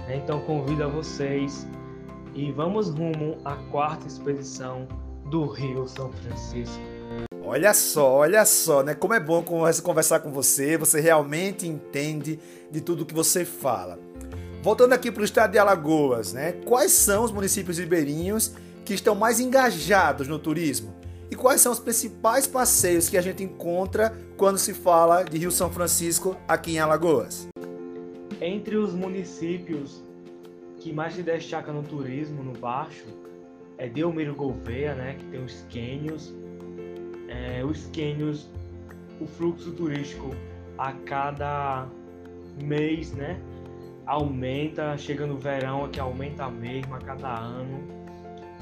Então 0.08 0.40
convido 0.42 0.84
a 0.84 0.88
vocês 0.88 1.68
e 2.36 2.52
vamos 2.52 2.90
rumo 2.90 3.38
à 3.44 3.56
quarta 3.72 4.06
expedição 4.06 4.88
do 5.32 5.48
Rio 5.48 5.88
São 5.88 6.12
Francisco. 6.14 7.01
Olha 7.44 7.74
só, 7.74 8.14
olha 8.14 8.46
só, 8.46 8.84
né? 8.84 8.94
Como 8.94 9.14
é 9.14 9.20
bom 9.20 9.44
conversar 9.44 10.20
com 10.20 10.32
você, 10.32 10.78
você 10.78 11.02
realmente 11.02 11.68
entende 11.68 12.40
de 12.70 12.82
tudo 12.82 13.06
que 13.06 13.14
você 13.14 13.44
fala. 13.44 14.00
Voltando 14.62 14.94
aqui 14.94 15.12
para 15.12 15.22
o 15.22 15.26
estado 15.26 15.52
de 15.52 15.58
Alagoas, 15.58 16.34
né? 16.34 16.52
Quais 16.66 16.92
são 16.92 17.24
os 17.24 17.32
municípios 17.32 17.80
ribeirinhos 17.80 18.54
que 18.86 18.94
estão 18.94 19.16
mais 19.16 19.40
engajados 19.40 20.28
no 20.28 20.38
turismo? 20.38 20.94
E 21.32 21.36
quais 21.36 21.62
são 21.62 21.72
os 21.72 21.80
principais 21.80 22.46
passeios 22.46 23.10
que 23.10 23.18
a 23.18 23.22
gente 23.22 23.44
encontra 23.44 24.16
quando 24.38 24.60
se 24.60 24.74
fala 24.74 25.24
de 25.24 25.38
Rio 25.40 25.52
São 25.52 25.72
Francisco 25.72 26.38
aqui 26.48 26.74
em 26.74 26.80
Alagoas? 26.80 27.48
Entre 28.40 28.76
os 28.76 28.94
municípios 28.94 30.04
que 30.78 30.94
mais 30.94 31.16
se 31.16 31.24
destacam 31.24 31.74
no 31.74 31.84
turismo, 31.84 32.44
no 32.44 32.54
Baixo, 32.54 33.06
é 33.78 33.88
Delmiro 33.88 34.36
Gouveia, 34.36 34.94
né, 34.94 35.16
que 35.18 35.26
tem 35.26 35.44
os 35.44 35.66
cânions, 35.72 36.34
é, 37.42 37.64
os 37.66 37.88
cânions, 37.88 38.48
o 39.20 39.26
fluxo 39.26 39.72
turístico 39.72 40.30
a 40.78 40.94
cada 40.94 41.88
mês, 42.62 43.12
né? 43.14 43.40
Aumenta, 44.06 44.98
chega 44.98 45.26
no 45.26 45.38
verão 45.38 45.86
aqui 45.86 46.00
aumenta 46.00 46.50
mesmo 46.50 46.96
a 46.96 47.00
cada 47.00 47.40
ano. 47.40 47.80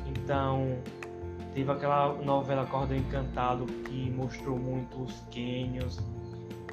Então, 0.07 0.77
teve 1.53 1.71
aquela 1.71 2.13
novela 2.23 2.65
Corda 2.65 2.95
Encantado 2.95 3.65
que 3.65 4.09
mostrou 4.11 4.57
muito 4.57 5.03
os 5.03 5.19
cânions. 5.33 5.99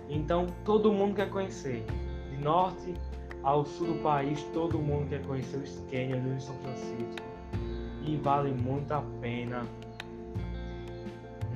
Então, 0.08 0.46
todo 0.64 0.92
mundo 0.92 1.14
quer 1.14 1.30
conhecer. 1.30 1.84
De 2.30 2.42
norte 2.42 2.94
ao 3.42 3.64
sul 3.64 3.94
do 3.94 4.02
país, 4.02 4.42
todo 4.52 4.78
mundo 4.78 5.08
quer 5.08 5.22
conhecer 5.26 5.56
os 5.56 5.78
cânions 5.90 6.22
do 6.22 6.40
São 6.40 6.54
Francisco. 6.58 7.26
E 8.04 8.16
vale 8.16 8.52
muito 8.52 8.92
a 8.92 9.02
pena 9.20 9.62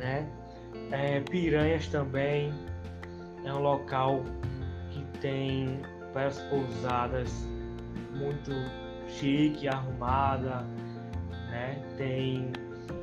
né? 0.01 0.27
É, 0.91 1.21
Piranhas 1.21 1.87
também 1.89 2.53
é 3.45 3.53
um 3.53 3.61
local 3.61 4.23
que 4.91 5.05
tem 5.21 5.81
várias 6.13 6.41
pousadas 6.43 7.47
muito 8.17 8.51
chique, 9.09 9.69
arrumada, 9.69 10.63
né? 11.51 11.83
Tem 11.97 12.53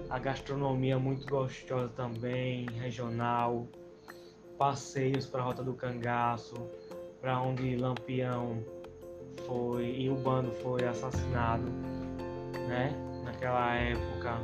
a 0.09 0.19
gastronomia 0.19 0.97
muito 0.99 1.25
gostosa 1.27 1.89
também, 1.89 2.65
regional, 2.79 3.67
passeios 4.57 5.25
para 5.25 5.41
a 5.41 5.45
Rota 5.45 5.63
do 5.63 5.73
Cangaço, 5.73 6.55
para 7.21 7.41
onde 7.41 7.75
Lampião 7.75 8.63
foi 9.45 9.85
e 9.85 10.09
o 10.09 10.15
bando 10.15 10.51
foi 10.63 10.85
assassinado, 10.85 11.69
né? 12.67 12.91
Naquela 13.23 13.75
época 13.75 14.37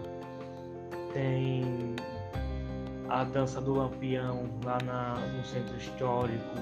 tem 1.13 1.95
a 3.09 3.23
dança 3.23 3.59
do 3.61 3.73
Lampião 3.73 4.49
lá 4.63 4.77
na, 4.83 5.15
no 5.15 5.43
centro 5.43 5.75
histórico, 5.77 6.55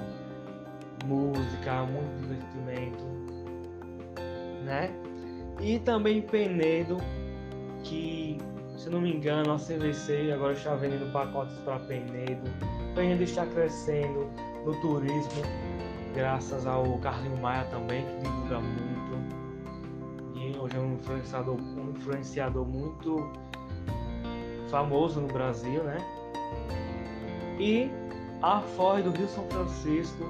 música, 1.05 1.83
muito 1.83 2.21
divertimento, 2.21 3.03
né? 4.63 4.91
E 5.59 5.79
também 5.79 6.21
Penedo, 6.21 6.97
que 7.83 8.37
se 8.77 8.89
não 8.89 9.01
me 9.01 9.13
engano 9.13 9.53
a 9.53 9.57
CVC 9.57 10.31
agora 10.33 10.53
está 10.53 10.75
vendendo 10.75 11.11
pacotes 11.11 11.55
para 11.59 11.77
Penedo. 11.79 12.49
Penedo 12.95 13.23
está 13.23 13.45
crescendo 13.45 14.27
no 14.65 14.73
turismo, 14.81 15.43
graças 16.15 16.65
ao 16.65 16.97
Carlinho 16.97 17.37
Maia 17.37 17.63
também, 17.65 18.03
que 18.05 18.17
divulga 18.23 18.59
muito. 18.59 19.01
E 20.35 20.57
hoje 20.57 20.75
é 20.75 20.79
um 20.79 20.93
influenciador, 20.95 21.55
um 21.55 21.91
influenciador 21.91 22.65
muito 22.65 23.31
famoso 24.69 25.21
no 25.21 25.27
Brasil, 25.27 25.83
né? 25.83 25.97
E 27.59 27.89
a 28.41 28.61
Foz 28.61 29.03
do 29.03 29.11
Rio 29.11 29.27
São 29.27 29.47
Francisco, 29.49 30.23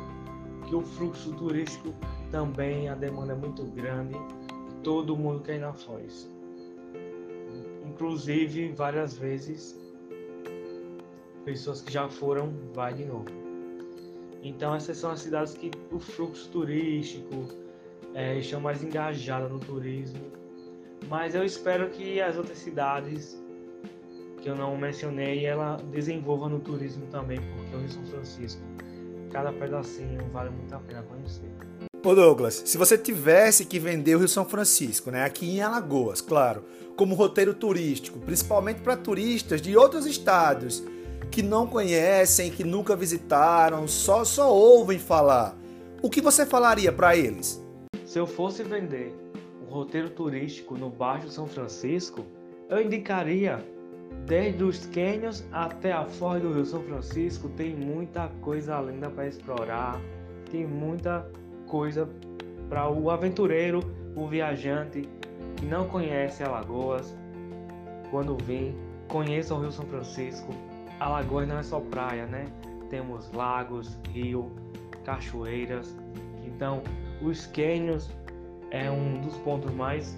que 0.67 0.75
o 0.75 0.81
fluxo 0.81 1.33
turístico 1.35 1.93
também, 2.29 2.89
a 2.89 2.95
demanda 2.95 3.33
é 3.33 3.35
muito 3.35 3.63
grande, 3.63 4.15
todo 4.83 5.15
mundo 5.15 5.41
quer 5.41 5.55
ir 5.55 5.59
na 5.59 5.73
Foz. 5.73 6.29
Inclusive, 7.85 8.71
várias 8.73 9.17
vezes, 9.17 9.79
pessoas 11.45 11.81
que 11.81 11.91
já 11.91 12.09
foram, 12.09 12.53
vai 12.73 12.93
de 12.93 13.05
novo. 13.05 13.25
Então, 14.43 14.73
essas 14.73 14.97
são 14.97 15.11
as 15.11 15.21
cidades 15.21 15.53
que 15.53 15.69
o 15.91 15.99
fluxo 15.99 16.49
turístico 16.49 17.47
é, 18.13 18.39
estão 18.39 18.59
mais 18.59 18.83
engajadas 18.83 19.51
no 19.51 19.59
turismo. 19.59 20.31
Mas 21.07 21.35
eu 21.35 21.43
espero 21.43 21.89
que 21.89 22.21
as 22.21 22.37
outras 22.37 22.57
cidades 22.57 23.40
que 24.41 24.49
eu 24.49 24.55
não 24.55 24.75
mencionei, 24.75 25.45
ela 25.45 25.77
desenvolva 25.91 26.49
no 26.49 26.59
turismo 26.59 27.05
também, 27.11 27.39
porque 27.39 27.75
o 27.75 27.79
Rio 27.79 27.89
São 27.89 28.05
Francisco, 28.07 28.61
cada 29.31 29.53
pedacinho 29.53 30.27
vale 30.33 30.49
muito 30.49 30.73
a 30.73 30.79
pena 30.79 31.03
conhecer. 31.03 31.49
Ô 32.03 32.15
Douglas, 32.15 32.63
se 32.65 32.77
você 32.77 32.97
tivesse 32.97 33.65
que 33.65 33.77
vender 33.77 34.15
o 34.15 34.19
Rio 34.19 34.27
São 34.27 34.43
Francisco, 34.43 35.11
né, 35.11 35.23
aqui 35.23 35.57
em 35.57 35.61
Alagoas, 35.61 36.19
claro, 36.19 36.63
como 36.97 37.13
roteiro 37.13 37.53
turístico, 37.53 38.19
principalmente 38.19 38.81
para 38.81 38.97
turistas 38.97 39.61
de 39.61 39.77
outros 39.77 40.07
estados 40.07 40.83
que 41.29 41.43
não 41.43 41.67
conhecem, 41.67 42.49
que 42.49 42.63
nunca 42.63 42.95
visitaram, 42.95 43.87
só 43.87 44.25
só 44.25 44.51
ouvem 44.51 44.97
falar, 44.97 45.55
o 46.01 46.09
que 46.09 46.19
você 46.19 46.45
falaria 46.47 46.91
para 46.91 47.15
eles? 47.15 47.63
Se 48.03 48.17
eu 48.17 48.25
fosse 48.25 48.63
vender 48.63 49.13
um 49.61 49.71
roteiro 49.71 50.09
turístico 50.09 50.75
no 50.75 50.89
Baixo 50.89 51.29
São 51.29 51.45
Francisco, 51.45 52.25
eu 52.67 52.81
indicaria 52.81 53.63
desde 54.25 54.63
os 54.63 54.85
cânions 54.87 55.45
até 55.51 55.91
a 55.91 56.05
Foz 56.05 56.41
do 56.41 56.53
Rio 56.53 56.65
São 56.65 56.81
Francisco, 56.83 57.49
tem 57.49 57.75
muita 57.75 58.29
coisa 58.41 58.79
linda 58.79 59.09
para 59.09 59.27
explorar, 59.27 59.99
tem 60.49 60.65
muita 60.65 61.29
coisa 61.67 62.07
para 62.69 62.89
o 62.89 63.09
aventureiro, 63.09 63.81
o 64.15 64.27
viajante 64.27 65.07
que 65.57 65.65
não 65.65 65.87
conhece 65.87 66.43
Alagoas. 66.43 67.15
Quando 68.09 68.37
vem, 68.43 68.75
conheça 69.07 69.53
o 69.53 69.59
Rio 69.59 69.71
São 69.71 69.85
Francisco. 69.85 70.53
Alagoas 70.99 71.47
não 71.47 71.57
é 71.57 71.63
só 71.63 71.79
praia, 71.79 72.25
né? 72.25 72.45
Temos 72.89 73.31
lagos, 73.31 73.97
rio, 74.09 74.51
cachoeiras. 75.03 75.95
Então, 76.45 76.81
os 77.21 77.45
cânions 77.47 78.09
é 78.69 78.89
um 78.89 79.19
dos 79.21 79.35
pontos 79.37 79.71
mais 79.73 80.17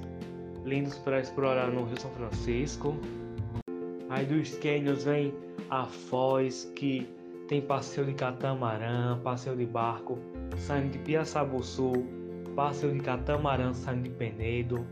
lindos 0.65 0.97
para 0.99 1.19
explorar 1.19 1.67
no 1.71 1.85
Rio 1.85 1.99
São 1.99 2.11
Francisco. 2.11 2.95
Aí 4.13 4.27
dos 4.27 4.55
cânions 4.57 5.05
vem 5.05 5.33
a 5.71 5.85
Foz, 5.85 6.71
que 6.75 7.09
tem 7.47 7.59
passeio 7.59 8.05
de 8.05 8.13
catamarã, 8.13 9.19
passeio 9.23 9.57
de 9.57 9.65
barco, 9.65 10.19
saindo 10.55 10.91
de 10.91 10.99
Piaçabuçu, 10.99 11.91
passeio 12.55 12.93
de 12.93 12.99
catamarã 12.99 13.73
saindo 13.73 14.03
de 14.03 14.11
Penedo. 14.11 14.85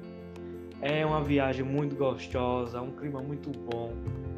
É 0.82 1.06
uma 1.06 1.24
viagem 1.24 1.64
muito 1.64 1.96
gostosa, 1.96 2.82
um 2.82 2.90
clima 2.94 3.22
muito 3.22 3.52
bom 3.52 3.94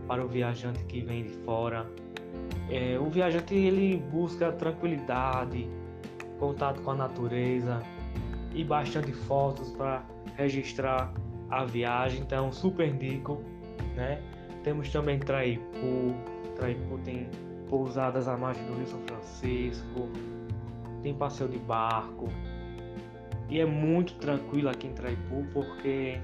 para 0.05 0.21
o 0.21 0.27
viajante 0.27 0.83
que 0.83 0.99
vem 0.99 1.23
de 1.23 1.33
fora. 1.45 1.89
É, 2.69 2.99
o 2.99 3.09
viajante 3.09 3.55
ele 3.55 4.03
busca 4.11 4.51
tranquilidade, 4.51 5.65
contato 6.37 6.81
com 6.81 6.91
a 6.91 6.95
natureza 6.95 7.81
e 8.53 8.65
bastante 8.65 9.13
fotos 9.13 9.71
para 9.71 10.03
registrar 10.35 11.13
a 11.49 11.63
viagem. 11.63 12.19
Então, 12.19 12.51
super 12.51 12.85
indico, 12.85 13.41
né? 13.95 14.21
Temos 14.63 14.89
também 14.89 15.19
Traipu. 15.19 16.15
Traipu 16.55 16.97
tem 16.99 17.29
pousadas 17.69 18.27
à 18.27 18.37
margem 18.37 18.65
do 18.65 18.73
Rio 18.75 18.87
São 18.87 19.01
Francisco. 19.01 20.09
Tem 21.01 21.13
passeio 21.13 21.49
de 21.49 21.59
barco. 21.59 22.27
E 23.49 23.59
é 23.59 23.65
muito 23.65 24.15
tranquilo 24.15 24.69
aqui 24.69 24.87
em 24.87 24.93
Traipu 24.93 25.45
porque 25.53 26.19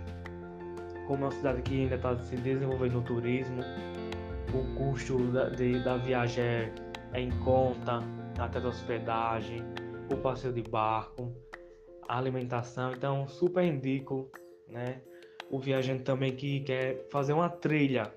como 1.05 1.23
é 1.23 1.27
uma 1.27 1.31
cidade 1.31 1.61
que 1.63 1.81
ainda 1.81 1.95
está 1.95 2.15
se 2.17 2.35
desenvolvendo 2.37 2.93
no 2.93 3.01
turismo, 3.01 3.61
o 4.53 4.75
custo 4.75 5.17
da, 5.31 5.49
de, 5.49 5.83
da 5.83 5.97
viagem 5.97 6.43
é, 6.43 6.73
é 7.13 7.21
em 7.21 7.31
conta, 7.39 8.03
até 8.37 8.59
da 8.59 8.69
hospedagem, 8.69 9.63
o 10.11 10.17
passeio 10.17 10.53
de 10.53 10.61
barco, 10.61 11.33
a 12.07 12.17
alimentação. 12.17 12.93
Então, 12.93 13.27
super 13.27 13.63
indico, 13.63 14.31
né? 14.67 15.01
O 15.49 15.59
viajante 15.59 16.03
também 16.03 16.35
que 16.35 16.59
quer 16.59 17.07
fazer 17.11 17.33
uma 17.33 17.49
trilha 17.49 18.13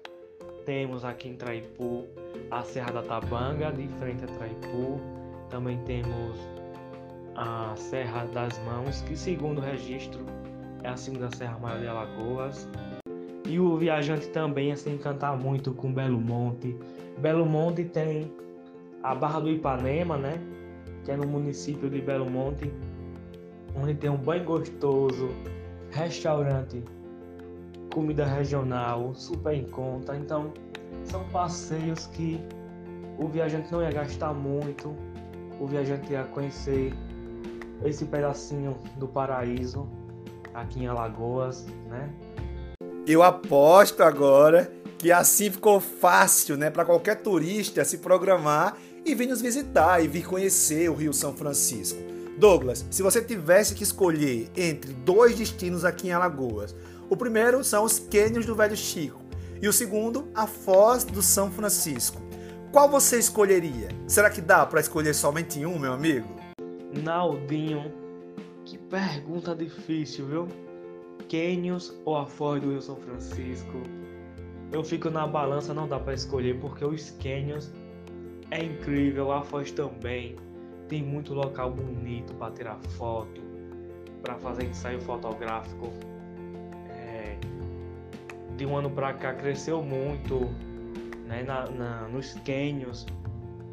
temos 0.64 1.05
aqui 1.05 1.29
em 1.29 1.37
Traipu 1.37 2.07
a 2.51 2.62
Serra 2.62 2.92
da 2.92 3.03
Tabanga, 3.03 3.72
de 3.72 3.88
frente 3.98 4.25
a 4.25 4.29
Traipu. 4.29 5.01
Também 5.48 5.79
temos 5.85 6.38
a 7.35 7.75
Serra 7.77 8.25
das 8.27 8.59
Mãos, 8.64 9.03
que 9.03 9.16
segundo 9.16 9.59
o 9.59 9.61
registro 9.61 10.20
é 10.83 10.88
a 10.88 10.96
segunda 10.96 11.35
serra 11.35 11.59
maior 11.59 11.81
de 11.81 11.87
Alagoas. 11.87 12.68
E 13.48 13.59
o 13.59 13.77
viajante 13.77 14.29
também 14.29 14.68
ia 14.68 14.77
se 14.77 14.90
encantar 14.90 15.37
muito 15.37 15.72
com 15.72 15.92
Belo 15.92 16.20
Monte. 16.20 16.77
Belo 17.18 17.44
Monte 17.44 17.85
tem 17.85 18.33
a 19.03 19.14
Barra 19.14 19.40
do 19.40 19.51
Ipanema, 19.51 20.16
né? 20.16 20.40
Que 21.05 21.12
é 21.12 21.16
no 21.16 21.27
município 21.27 21.90
de 21.90 22.01
Belo 22.01 22.31
Monte, 22.31 22.72
onde 23.77 23.94
tem 23.94 24.11
um 24.11 24.16
banho 24.16 24.44
gostoso, 24.44 25.29
restaurante 25.90 26.83
comida 27.92 28.24
regional, 28.24 29.14
super 29.14 29.55
em 29.55 29.64
conta. 29.64 30.16
Então, 30.16 30.52
são 31.05 31.24
passeios 31.28 32.07
que 32.07 32.40
o 33.18 33.28
viajante 33.28 33.70
não 33.70 33.83
ia 33.83 33.90
gastar 33.90 34.33
muito, 34.33 34.96
o 35.61 35.66
viajante 35.66 36.12
ia 36.12 36.24
conhecer 36.24 36.92
esse 37.85 38.05
pedacinho 38.05 38.76
do 38.96 39.07
paraíso 39.07 39.88
aqui 40.55 40.81
em 40.81 40.87
Alagoas, 40.87 41.66
né? 41.88 42.11
Eu 43.07 43.22
aposto 43.22 44.02
agora 44.02 44.70
que 44.98 45.11
assim 45.11 45.50
ficou 45.50 45.81
fácil, 45.81 46.57
né, 46.57 46.70
para 46.70 46.85
qualquer 46.85 47.16
turista 47.16 47.85
se 47.85 47.98
programar 47.98 48.76
e 49.05 49.14
vir 49.14 49.26
nos 49.26 49.42
visitar 49.42 50.02
e 50.02 50.07
vir 50.07 50.24
conhecer 50.24 50.88
o 50.88 50.94
Rio 50.94 51.12
São 51.12 51.35
Francisco. 51.35 51.98
Douglas, 52.38 52.87
se 52.88 53.02
você 53.02 53.20
tivesse 53.20 53.74
que 53.74 53.83
escolher 53.83 54.48
entre 54.57 54.92
dois 54.92 55.37
destinos 55.37 55.85
aqui 55.85 56.09
em 56.09 56.12
Alagoas, 56.12 56.74
o 57.12 57.16
primeiro 57.16 57.62
são 57.62 57.85
os 57.85 57.98
cânions 57.98 58.46
do 58.46 58.55
Velho 58.55 58.75
Chico 58.75 59.20
e 59.61 59.68
o 59.68 59.72
segundo, 59.72 60.29
a 60.35 60.46
Foz 60.46 61.05
do 61.05 61.20
São 61.20 61.51
Francisco. 61.51 62.22
Qual 62.72 62.88
você 62.88 63.18
escolheria? 63.18 63.88
Será 64.09 64.31
que 64.31 64.40
dá 64.40 64.64
para 64.64 64.81
escolher 64.81 65.12
somente 65.12 65.62
um, 65.66 65.79
meu 65.79 65.92
amigo? 65.92 66.27
Naldinho, 67.05 67.92
que 68.64 68.79
pergunta 68.79 69.55
difícil, 69.55 70.27
viu? 70.27 70.48
Cânions 71.29 71.92
ou 72.07 72.16
a 72.16 72.25
Foz 72.25 72.62
do 72.62 72.70
Rio 72.70 72.81
São 72.81 72.96
Francisco? 72.96 73.83
Eu 74.72 74.83
fico 74.83 75.11
na 75.11 75.27
balança, 75.27 75.75
não 75.75 75.87
dá 75.87 76.01
para 76.01 76.14
escolher 76.14 76.59
porque 76.61 76.83
os 76.83 77.11
cânions 77.22 77.70
é 78.51 78.64
incrível, 78.64 79.33
a 79.33 79.42
Foz 79.42 79.70
também. 79.70 80.35
Tem 80.88 81.03
muito 81.03 81.35
local 81.35 81.72
bonito 81.72 82.33
para 82.37 82.55
tirar 82.55 82.79
foto, 82.96 83.42
para 84.22 84.38
fazer 84.38 84.64
ensaio 84.64 84.98
fotográfico 85.03 85.92
de 88.62 88.66
um 88.66 88.77
ano 88.77 88.88
para 88.88 89.12
cá 89.12 89.35
cresceu 89.35 89.83
muito, 89.83 90.48
né, 91.27 91.42
na, 91.42 91.68
na 91.68 92.03
nos 92.07 92.35
cânions, 92.44 93.05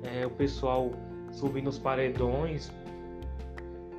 é, 0.01 0.25
o 0.25 0.31
pessoal 0.31 0.91
subindo 1.31 1.67
os 1.67 1.77
paredões 1.77 2.71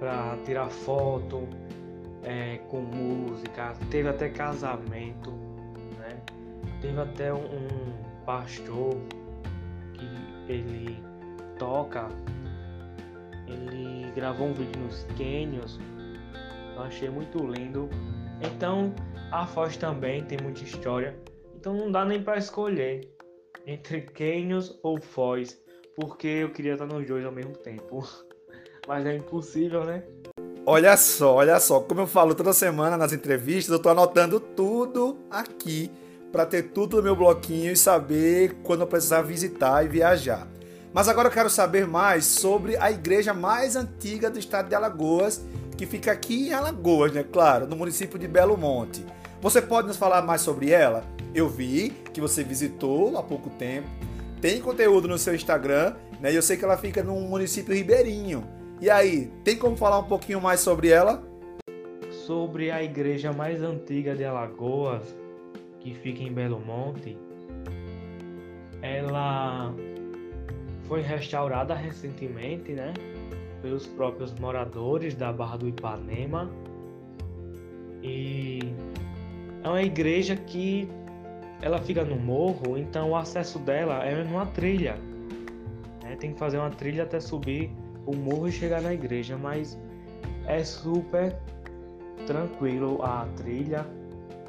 para 0.00 0.36
tirar 0.44 0.68
foto 0.68 1.46
é, 2.24 2.58
com 2.68 2.80
música, 2.80 3.72
teve 3.88 4.08
até 4.08 4.30
casamento, 4.30 5.30
né? 5.96 6.18
Teve 6.80 7.00
até 7.00 7.32
um, 7.32 7.36
um 7.36 8.24
pastor 8.26 8.96
que 9.94 10.52
ele 10.52 11.00
toca, 11.56 12.08
ele 13.46 14.10
gravou 14.16 14.48
um 14.48 14.54
vídeo 14.54 14.82
nos 14.82 15.04
cânions, 15.16 15.78
eu 16.74 16.82
achei 16.82 17.08
muito 17.08 17.38
lindo. 17.46 17.88
Então 18.40 18.92
a 19.32 19.46
Foz 19.46 19.76
também 19.76 20.24
tem 20.24 20.38
muita 20.42 20.64
história, 20.64 21.16
então 21.56 21.74
não 21.74 21.90
dá 21.90 22.04
nem 22.04 22.22
para 22.22 22.38
escolher 22.38 23.08
entre 23.66 24.00
Canyons 24.02 24.78
ou 24.82 25.00
Foz, 25.00 25.60
porque 25.94 26.26
eu 26.26 26.50
queria 26.50 26.72
estar 26.72 26.86
nos 26.86 27.06
dois 27.06 27.24
ao 27.24 27.32
mesmo 27.32 27.56
tempo. 27.56 28.06
Mas 28.88 29.06
é 29.06 29.16
impossível, 29.16 29.84
né? 29.84 30.02
Olha 30.66 30.96
só, 30.96 31.36
olha 31.36 31.60
só, 31.60 31.80
como 31.80 32.00
eu 32.00 32.06
falo 32.06 32.34
toda 32.34 32.52
semana 32.52 32.96
nas 32.96 33.12
entrevistas, 33.12 33.72
eu 33.72 33.78
tô 33.78 33.88
anotando 33.88 34.40
tudo 34.40 35.18
aqui 35.30 35.90
para 36.32 36.46
ter 36.46 36.64
tudo 36.64 36.96
no 36.96 37.02
meu 37.02 37.16
bloquinho 37.16 37.72
e 37.72 37.76
saber 37.76 38.56
quando 38.62 38.80
eu 38.80 38.86
precisar 38.86 39.22
visitar 39.22 39.84
e 39.84 39.88
viajar. 39.88 40.48
Mas 40.92 41.08
agora 41.08 41.28
eu 41.28 41.32
quero 41.32 41.48
saber 41.48 41.86
mais 41.86 42.24
sobre 42.24 42.76
a 42.76 42.90
igreja 42.90 43.32
mais 43.32 43.76
antiga 43.76 44.28
do 44.28 44.38
estado 44.38 44.68
de 44.68 44.74
Alagoas 44.74 45.44
que 45.76 45.86
fica 45.86 46.12
aqui 46.12 46.48
em 46.48 46.52
Alagoas, 46.52 47.12
né? 47.12 47.24
Claro, 47.24 47.66
no 47.66 47.76
município 47.76 48.18
de 48.18 48.28
Belo 48.28 48.56
Monte. 48.56 49.04
Você 49.40 49.62
pode 49.62 49.88
nos 49.88 49.96
falar 49.96 50.20
mais 50.20 50.42
sobre 50.42 50.70
ela? 50.70 51.02
Eu 51.34 51.48
vi 51.48 51.88
que 52.12 52.20
você 52.20 52.44
visitou 52.44 53.16
há 53.16 53.22
pouco 53.22 53.48
tempo. 53.48 53.88
Tem 54.38 54.60
conteúdo 54.60 55.08
no 55.08 55.16
seu 55.16 55.34
Instagram, 55.34 55.94
né? 56.20 56.30
E 56.30 56.36
eu 56.36 56.42
sei 56.42 56.58
que 56.58 56.64
ela 56.64 56.76
fica 56.76 57.02
no 57.02 57.18
município 57.20 57.74
ribeirinho. 57.74 58.44
E 58.82 58.90
aí, 58.90 59.32
tem 59.42 59.56
como 59.56 59.78
falar 59.78 59.98
um 59.98 60.04
pouquinho 60.04 60.42
mais 60.42 60.60
sobre 60.60 60.88
ela? 60.88 61.22
Sobre 62.26 62.70
a 62.70 62.82
igreja 62.82 63.32
mais 63.32 63.62
antiga 63.62 64.14
de 64.14 64.24
Alagoas, 64.24 65.02
que 65.78 65.94
fica 65.94 66.22
em 66.22 66.32
Belo 66.32 66.60
Monte, 66.60 67.16
ela 68.82 69.74
foi 70.82 71.00
restaurada 71.00 71.74
recentemente, 71.74 72.72
né? 72.72 72.92
Pelos 73.62 73.86
próprios 73.86 74.34
moradores 74.34 75.14
da 75.14 75.32
Barra 75.32 75.56
do 75.56 75.66
Ipanema. 75.68 76.50
E 78.02 78.60
é 79.62 79.68
uma 79.68 79.82
igreja 79.82 80.36
que 80.36 80.88
ela 81.62 81.78
fica 81.78 82.04
no 82.04 82.16
morro, 82.16 82.78
então 82.78 83.10
o 83.10 83.16
acesso 83.16 83.58
dela 83.58 84.04
é 84.04 84.22
numa 84.24 84.46
trilha. 84.46 84.96
Né? 86.02 86.16
Tem 86.16 86.32
que 86.32 86.38
fazer 86.38 86.58
uma 86.58 86.70
trilha 86.70 87.02
até 87.02 87.20
subir 87.20 87.70
o 88.06 88.16
morro 88.16 88.48
e 88.48 88.52
chegar 88.52 88.80
na 88.80 88.94
igreja, 88.94 89.36
mas 89.36 89.78
é 90.46 90.64
super 90.64 91.36
tranquilo 92.26 93.02
a 93.02 93.26
trilha 93.36 93.86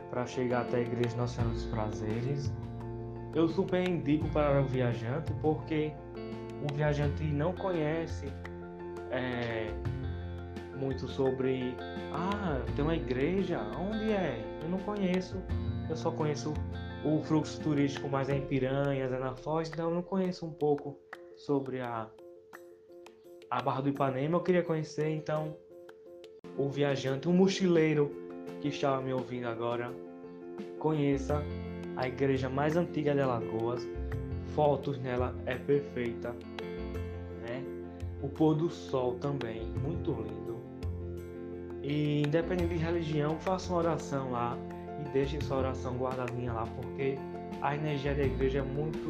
para 0.10 0.26
chegar 0.26 0.62
até 0.62 0.78
a 0.78 0.82
igreja 0.82 1.16
Nossa 1.18 1.36
Senhora 1.36 1.54
dos 1.54 1.66
Prazeres. 1.66 2.54
Eu 3.34 3.48
super 3.48 3.88
indico 3.88 4.28
para 4.30 4.62
o 4.62 4.66
viajante 4.66 5.32
porque 5.42 5.92
o 6.70 6.74
viajante 6.74 7.24
não 7.24 7.54
conhece 7.54 8.28
é, 9.10 9.72
muito 10.82 11.08
sobre 11.08 11.76
ah, 12.12 12.60
tem 12.76 12.84
uma 12.84 12.96
igreja, 12.96 13.62
onde 13.80 14.12
é? 14.12 14.44
Eu 14.64 14.70
não 14.70 14.80
conheço, 14.80 15.38
eu 15.88 15.96
só 15.96 16.10
conheço 16.10 16.54
o 17.06 17.22
fluxo 17.22 17.62
turístico 17.62 18.10
mais 18.10 18.30
é 18.30 18.38
em 18.38 18.46
Piranhas, 18.46 19.14
é 19.14 19.20
na 19.20 19.36
Foz, 19.36 19.70
então 19.70 19.90
eu 19.90 19.96
não 19.96 20.02
conheço 20.02 20.44
um 20.46 20.52
pouco 20.52 20.98
sobre 21.38 21.82
a, 21.82 22.10
a 23.50 23.62
Barra 23.62 23.82
do 23.82 23.90
Ipanema. 23.90 24.38
Eu 24.38 24.42
queria 24.42 24.64
conhecer, 24.64 25.10
então, 25.10 25.56
o 26.58 26.68
viajante, 26.68 27.28
o 27.28 27.34
mochileiro 27.34 28.12
que 28.60 28.70
estava 28.70 29.02
me 29.02 29.14
ouvindo 29.14 29.48
agora, 29.48 29.94
conheça 30.80 31.44
a 31.96 32.08
igreja 32.08 32.50
mais 32.50 32.76
antiga 32.76 33.14
de 33.14 33.22
Alagoas. 33.22 33.88
Fotos 34.56 35.00
nela 35.00 35.34
é 35.46 35.56
perfeita, 35.56 36.36
né? 37.48 37.64
O 38.22 38.28
pôr 38.28 38.56
do 38.56 38.70
sol 38.70 39.16
também, 39.16 39.62
muito 39.82 40.12
lindo. 40.12 40.41
E 41.92 42.22
independente 42.22 42.74
de 42.74 42.78
religião, 42.78 43.38
faça 43.38 43.70
uma 43.70 43.80
oração 43.80 44.32
lá 44.32 44.58
e 44.98 45.10
deixe 45.10 45.42
sua 45.42 45.58
oração 45.58 45.98
guardadinha 45.98 46.54
lá, 46.54 46.66
porque 46.78 47.18
a 47.62 47.76
energia 47.76 48.16
da 48.16 48.24
igreja 48.24 48.60
é 48.60 48.62
muito, 48.62 49.10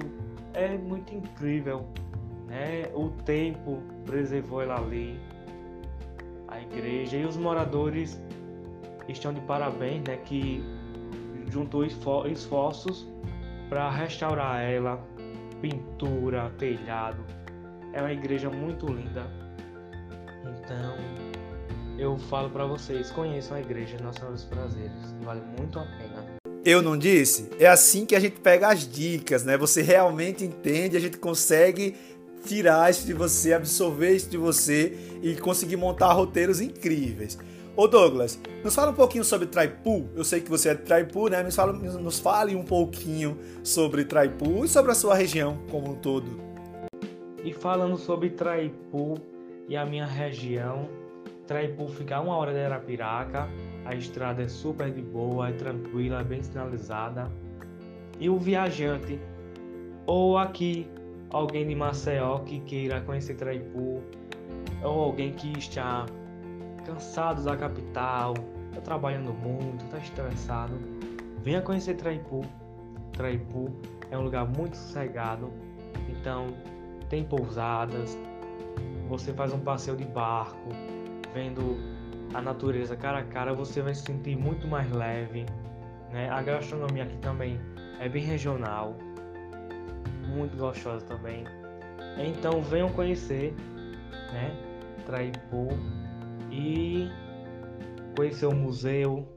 é 0.56 0.76
muito 0.80 1.14
incrível. 1.14 1.86
Né? 2.48 2.90
O 2.96 3.10
tempo 3.24 3.84
preservou 4.04 4.64
ela 4.64 4.80
ali, 4.80 5.16
a 6.48 6.60
igreja 6.60 7.18
e 7.18 7.24
os 7.24 7.38
moradores 7.38 8.20
estão 9.08 9.32
de 9.32 9.42
parabéns, 9.42 10.02
né? 10.08 10.18
Que 10.18 10.64
juntou 11.52 11.86
esforços 11.86 13.08
para 13.70 13.92
restaurar 13.92 14.60
ela, 14.60 15.00
pintura, 15.62 16.52
telhado. 16.58 17.24
É 17.94 18.02
uma 18.02 18.12
igreja 18.12 18.50
muito 18.50 18.88
linda. 18.88 19.30
Então, 20.44 21.21
eu 22.02 22.18
falo 22.18 22.50
para 22.50 22.66
vocês, 22.66 23.12
conheçam 23.12 23.56
a 23.56 23.60
igreja 23.60 23.96
Nossa 24.02 24.18
Senhora 24.18 24.36
dos 24.36 24.44
Prazeres, 24.46 25.16
vale 25.22 25.42
muito 25.60 25.78
a 25.78 25.84
pena. 25.84 26.26
Eu 26.66 26.82
não 26.82 26.98
disse? 26.98 27.48
É 27.60 27.68
assim 27.68 28.08
que 28.08 28.16
a 28.16 28.20
gente 28.20 28.40
pega 28.40 28.70
as 28.70 28.88
dicas, 28.88 29.46
né? 29.46 29.56
Você 29.56 29.84
realmente 29.84 30.44
entende, 30.44 30.98
a 30.98 31.00
gente 31.00 31.18
consegue 31.18 31.96
tirar 32.44 32.90
isso 32.90 33.06
de 33.06 33.14
você, 33.14 33.54
absorver 33.54 34.16
isso 34.16 34.30
de 34.32 34.38
você 34.38 34.98
e 35.22 35.36
conseguir 35.36 35.78
montar 35.78 36.12
roteiros 36.14 36.60
incríveis. 36.60 37.38
Ô 37.76 37.88
Douglas, 37.88 38.40
nos 38.64 38.74
fala 38.74 38.92
um 38.92 38.96
pouquinho 38.96 39.24
sobre 39.24 39.46
Traipu. 39.46 40.10
Eu 40.16 40.24
sei 40.24 40.42
que 40.42 40.50
você 40.50 40.70
é 40.70 40.74
de 40.74 40.82
Traipu, 40.82 41.30
né? 41.30 41.44
Nos, 41.44 41.56
fala, 41.56 41.72
nos 41.72 42.18
fale 42.18 42.56
um 42.56 42.66
pouquinho 42.66 43.38
sobre 43.64 44.06
Traipu 44.06 44.66
e 44.66 44.68
sobre 44.68 44.92
a 44.92 44.96
sua 44.96 45.14
região 45.14 45.60
como 45.70 45.92
um 45.92 45.96
todo. 45.96 46.42
E 47.44 47.54
falando 47.54 47.96
sobre 47.96 48.32
Traipu 48.32 49.20
e 49.70 49.78
a 49.78 49.86
minha 49.86 50.06
região, 50.06 50.90
Traipu 51.52 51.90
fica 51.90 52.22
uma 52.22 52.38
hora 52.38 52.54
de 52.54 52.64
Arapiraca, 52.64 53.50
a 53.84 53.94
estrada 53.94 54.42
é 54.42 54.48
super 54.48 54.90
de 54.90 55.02
boa, 55.02 55.50
é 55.50 55.52
tranquila, 55.52 56.22
é 56.22 56.24
bem 56.24 56.42
sinalizada. 56.42 57.30
E 58.22 58.30
o 58.30 58.38
viajante, 58.38 59.20
ou 60.06 60.38
aqui 60.38 60.90
alguém 61.30 61.68
de 61.68 61.76
Maceió 61.76 62.40
que 62.40 62.62
queira 62.62 63.02
conhecer 63.02 63.36
Traipu, 63.36 64.02
ou 64.82 65.02
alguém 65.02 65.34
que 65.34 65.52
está 65.60 66.06
cansado 66.86 67.44
da 67.44 67.58
capital, 67.58 68.34
está 68.70 68.80
trabalhando 68.80 69.34
muito, 69.34 69.84
está 69.84 69.98
estressado, 69.98 70.80
venha 71.44 71.62
conhecer 71.62 71.96
Traipu. 71.96 72.46
Traipu 73.12 73.70
é 74.10 74.18
um 74.18 74.22
lugar 74.22 74.48
muito 74.48 74.78
sossegado, 74.78 75.52
então 76.08 76.48
tem 77.10 77.26
pousadas, 77.26 78.18
você 79.10 79.34
faz 79.34 79.52
um 79.52 79.60
passeio 79.60 79.98
de 79.98 80.06
barco, 80.06 80.70
vendo 81.34 81.78
a 82.34 82.42
natureza 82.42 82.96
cara 82.96 83.20
a 83.20 83.24
cara, 83.24 83.54
você 83.54 83.82
vai 83.82 83.94
se 83.94 84.04
sentir 84.04 84.36
muito 84.36 84.68
mais 84.68 84.90
leve. 84.92 85.46
Né? 86.12 86.30
A 86.30 86.42
gastronomia 86.42 87.04
aqui 87.04 87.18
também 87.18 87.60
é 88.00 88.08
bem 88.08 88.24
regional, 88.24 88.96
muito 90.28 90.58
gostosa 90.58 91.06
também. 91.06 91.44
Então 92.18 92.62
venham 92.62 92.90
conhecer, 92.92 93.54
né? 94.34 94.52
Traipu 95.06 95.70
e 96.52 97.10
conhecer 98.16 98.46
o 98.46 98.54
museu 98.54 99.28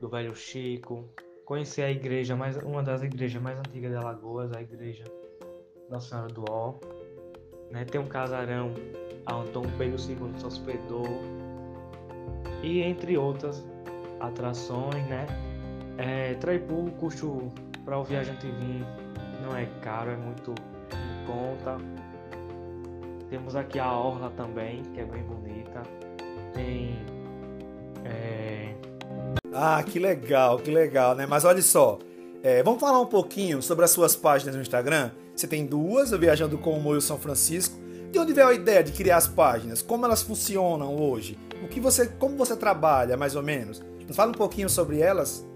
do 0.00 0.08
Velho 0.08 0.34
Chico, 0.34 1.08
conhecer 1.44 1.82
a 1.82 1.90
igreja 1.90 2.36
mais 2.36 2.56
uma 2.56 2.82
das 2.82 3.02
igrejas 3.02 3.40
mais 3.40 3.58
antigas 3.58 3.90
de 3.90 3.96
Alagoas, 3.96 4.52
a 4.52 4.60
igreja 4.60 5.04
Nossa 5.88 6.08
Senhora 6.08 6.28
do 6.28 6.44
Ó, 6.50 6.74
né? 7.70 7.84
Tem 7.84 8.00
um 8.00 8.06
casarão 8.06 8.74
onde 9.34 9.50
Dom 9.50 9.64
Pedro 9.76 9.98
II 10.00 10.32
se 10.38 10.46
hospedou 10.46 11.06
e 12.62 12.82
entre 12.82 13.16
outras 13.16 13.64
atrações, 14.20 15.06
né? 15.06 15.26
É, 15.98 16.34
Traipu, 16.34 16.86
o 16.86 16.90
custo 16.92 17.52
para 17.84 17.98
o 17.98 18.04
viajante 18.04 18.46
vir 18.46 18.84
não 19.42 19.56
é 19.56 19.66
caro, 19.82 20.10
é 20.10 20.16
muito 20.16 20.54
em 20.92 21.26
conta. 21.26 21.78
Temos 23.30 23.56
aqui 23.56 23.78
a 23.78 23.92
orla 23.92 24.30
também, 24.36 24.82
que 24.94 25.00
é 25.00 25.04
bem 25.04 25.22
bonita. 25.22 25.82
Tem. 26.54 26.98
É... 28.04 28.74
Ah, 29.52 29.82
que 29.82 29.98
legal, 29.98 30.58
que 30.58 30.70
legal, 30.70 31.14
né? 31.14 31.26
Mas 31.26 31.44
olha 31.44 31.62
só, 31.62 31.98
é, 32.42 32.62
vamos 32.62 32.80
falar 32.80 33.00
um 33.00 33.06
pouquinho 33.06 33.62
sobre 33.62 33.84
as 33.84 33.90
suas 33.90 34.14
páginas 34.14 34.54
no 34.54 34.62
Instagram. 34.62 35.10
Você 35.34 35.46
tem 35.46 35.66
duas, 35.66 36.12
o 36.12 36.18
Viajando 36.18 36.56
com 36.58 36.70
o 36.70 36.80
Moio 36.80 37.00
São 37.00 37.18
Francisco 37.18 37.85
de 38.16 38.20
onde 38.20 38.32
veio 38.32 38.48
a 38.48 38.54
ideia 38.54 38.82
de 38.82 38.92
criar 38.92 39.18
as 39.18 39.28
páginas? 39.28 39.82
Como 39.82 40.06
elas 40.06 40.22
funcionam 40.22 40.96
hoje? 40.96 41.38
O 41.62 41.68
que 41.68 41.78
você, 41.78 42.06
como 42.06 42.34
você 42.34 42.56
trabalha, 42.56 43.14
mais 43.14 43.36
ou 43.36 43.42
menos? 43.42 43.82
Nos 44.06 44.16
fala 44.16 44.30
um 44.30 44.34
pouquinho 44.34 44.70
sobre 44.70 45.00
elas. 45.00 45.46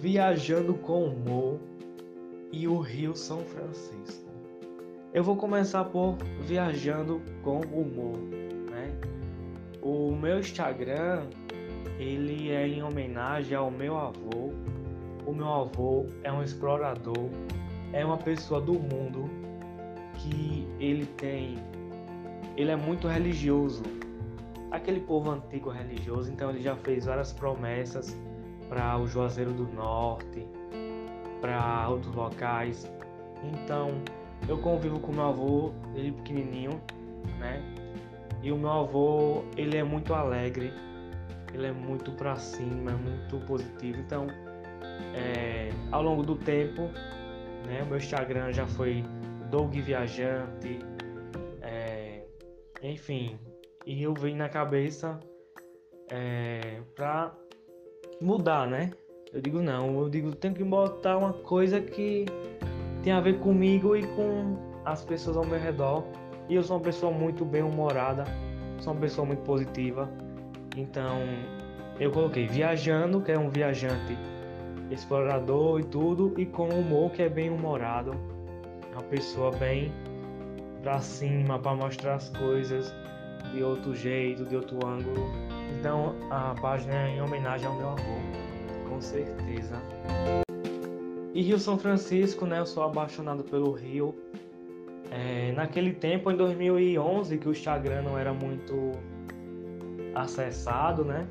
Viajando 0.00 0.74
com 0.74 1.04
humor 1.04 1.60
e 2.50 2.66
o 2.66 2.80
Rio 2.80 3.14
São 3.14 3.44
Francisco. 3.44 4.28
Eu 5.14 5.22
vou 5.22 5.36
começar 5.36 5.84
por 5.84 6.18
viajando 6.40 7.22
com 7.44 7.60
humor, 7.60 8.18
né? 8.68 8.92
O 9.80 10.10
meu 10.10 10.40
Instagram 10.40 11.22
ele 12.00 12.50
é 12.50 12.66
em 12.66 12.82
homenagem 12.82 13.56
ao 13.56 13.70
meu 13.70 13.96
avô. 13.96 14.52
O 15.24 15.32
meu 15.32 15.48
avô 15.48 16.06
é 16.24 16.32
um 16.32 16.42
explorador, 16.42 17.28
é 17.92 18.04
uma 18.04 18.18
pessoa 18.18 18.60
do 18.60 18.74
mundo 18.74 19.30
que 20.16 20.66
ele 20.80 21.06
tem 21.06 21.56
ele 22.58 22.72
é 22.72 22.76
muito 22.76 23.06
religioso. 23.06 23.84
Aquele 24.72 24.98
povo 25.00 25.30
antigo 25.30 25.70
religioso, 25.70 26.30
então 26.30 26.50
ele 26.50 26.60
já 26.60 26.74
fez 26.74 27.06
várias 27.06 27.32
promessas 27.32 28.18
para 28.68 28.98
o 28.98 29.06
Juazeiro 29.06 29.52
do 29.52 29.64
Norte, 29.72 30.44
para 31.40 31.88
outros 31.88 32.12
locais. 32.14 32.90
Então, 33.44 34.02
eu 34.48 34.58
convivo 34.58 34.98
com 34.98 35.12
meu 35.12 35.24
avô, 35.24 35.72
ele 35.94 36.10
pequenininho, 36.10 36.80
né? 37.38 37.62
E 38.42 38.50
o 38.50 38.58
meu 38.58 38.72
avô, 38.72 39.44
ele 39.56 39.76
é 39.76 39.84
muito 39.84 40.12
alegre, 40.12 40.72
ele 41.54 41.66
é 41.68 41.72
muito 41.72 42.10
para 42.10 42.34
cima, 42.36 42.90
é 42.90 42.94
muito 42.94 43.38
positivo. 43.46 44.00
Então, 44.00 44.26
é, 45.14 45.70
ao 45.92 46.02
longo 46.02 46.24
do 46.24 46.34
tempo, 46.34 46.82
né, 47.66 47.82
o 47.84 47.86
meu 47.86 47.98
Instagram 47.98 48.52
já 48.52 48.66
foi 48.66 49.04
Doug 49.48 49.74
Viajante, 49.74 50.80
enfim, 52.82 53.38
e 53.86 54.02
eu 54.02 54.14
vim 54.14 54.34
na 54.34 54.48
cabeça 54.48 55.18
é, 56.10 56.80
para 56.94 57.34
mudar, 58.20 58.66
né? 58.66 58.90
Eu 59.32 59.40
digo 59.40 59.60
não, 59.60 60.00
eu 60.00 60.08
digo 60.08 60.34
tem 60.34 60.52
que 60.52 60.64
botar 60.64 61.18
uma 61.18 61.32
coisa 61.32 61.80
que 61.80 62.24
tem 63.02 63.12
a 63.12 63.20
ver 63.20 63.38
comigo 63.40 63.96
e 63.96 64.06
com 64.08 64.56
as 64.84 65.04
pessoas 65.04 65.36
ao 65.36 65.44
meu 65.44 65.58
redor. 65.58 66.04
E 66.48 66.54
eu 66.54 66.62
sou 66.62 66.76
uma 66.76 66.82
pessoa 66.82 67.12
muito 67.12 67.44
bem 67.44 67.62
humorada, 67.62 68.24
sou 68.80 68.92
uma 68.92 69.00
pessoa 69.00 69.26
muito 69.26 69.42
positiva. 69.42 70.10
Então 70.76 71.20
eu 72.00 72.10
coloquei 72.10 72.46
viajando, 72.46 73.20
que 73.20 73.32
é 73.32 73.38
um 73.38 73.50
viajante 73.50 74.16
explorador 74.90 75.80
e 75.80 75.84
tudo, 75.84 76.32
e 76.38 76.46
com 76.46 76.68
humor 76.68 77.10
que 77.10 77.22
é 77.22 77.28
bem 77.28 77.50
humorado. 77.50 78.12
É 78.90 78.94
uma 78.94 79.02
pessoa 79.02 79.50
bem 79.50 79.92
pra 80.82 81.00
cima 81.00 81.58
para 81.58 81.74
mostrar 81.74 82.14
as 82.14 82.28
coisas 82.30 82.94
de 83.52 83.62
outro 83.62 83.94
jeito, 83.94 84.44
de 84.44 84.56
outro 84.56 84.78
ângulo. 84.86 85.26
Então 85.78 86.14
a 86.30 86.54
página 86.60 86.94
é 86.94 87.16
em 87.16 87.22
homenagem 87.22 87.66
ao 87.66 87.74
meu 87.76 87.90
avô, 87.90 88.88
com 88.88 89.00
certeza. 89.00 89.80
E 91.34 91.42
Rio 91.42 91.58
São 91.58 91.78
Francisco, 91.78 92.46
né? 92.46 92.58
Eu 92.58 92.66
sou 92.66 92.82
apaixonado 92.82 93.44
pelo 93.44 93.72
Rio. 93.72 94.14
É, 95.10 95.52
naquele 95.52 95.92
tempo, 95.92 96.30
em 96.30 96.36
2011, 96.36 97.38
que 97.38 97.48
o 97.48 97.52
Instagram 97.52 98.02
não 98.02 98.18
era 98.18 98.32
muito 98.32 98.92
acessado, 100.14 101.04
né? 101.04 101.26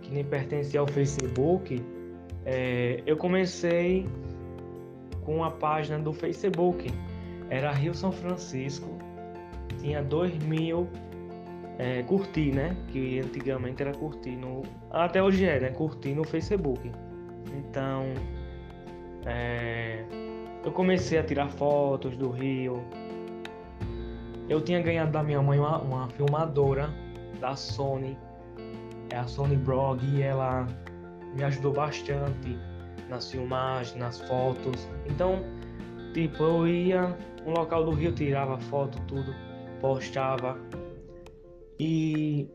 Que 0.00 0.12
nem 0.12 0.24
pertencia 0.24 0.80
ao 0.80 0.86
Facebook, 0.86 1.82
é, 2.44 3.02
eu 3.06 3.16
comecei 3.16 4.06
com 5.24 5.44
a 5.44 5.50
página 5.50 5.98
do 5.98 6.12
Facebook. 6.12 6.92
Era 7.50 7.72
Rio 7.72 7.94
São 7.94 8.12
Francisco. 8.12 8.88
Tinha 9.78 10.02
2 10.02 10.38
mil 10.44 10.88
é, 11.78 12.02
curtir, 12.04 12.52
né? 12.52 12.76
Que 12.88 13.20
antigamente 13.20 13.82
era 13.82 13.92
curtir 13.92 14.36
no. 14.36 14.62
Até 14.90 15.22
hoje 15.22 15.44
é, 15.44 15.58
né? 15.58 15.70
Curtir 15.70 16.14
no 16.14 16.24
Facebook. 16.24 16.90
Então. 17.54 18.14
É, 19.26 20.04
eu 20.64 20.70
comecei 20.72 21.18
a 21.18 21.22
tirar 21.22 21.48
fotos 21.48 22.16
do 22.16 22.30
Rio. 22.30 22.82
Eu 24.48 24.60
tinha 24.60 24.80
ganhado 24.80 25.12
da 25.12 25.22
minha 25.22 25.40
mãe 25.40 25.58
uma, 25.58 25.78
uma 25.78 26.08
filmadora 26.10 26.90
da 27.40 27.56
Sony. 27.56 28.16
É 29.10 29.16
a 29.16 29.26
Sony 29.26 29.56
Brog 29.56 30.04
e 30.04 30.22
ela 30.22 30.66
me 31.34 31.42
ajudou 31.44 31.72
bastante 31.72 32.58
nas 33.08 33.30
filmagens, 33.30 33.96
nas 33.96 34.20
fotos. 34.20 34.86
Então, 35.06 35.42
tipo, 36.12 36.42
eu 36.42 36.68
ia 36.68 37.16
no 37.44 37.52
local 37.52 37.84
do 37.84 37.90
Rio, 37.90 38.12
tirava 38.12 38.58
foto, 38.58 39.00
tudo, 39.06 39.34
postava. 39.80 40.58
E 41.78 42.48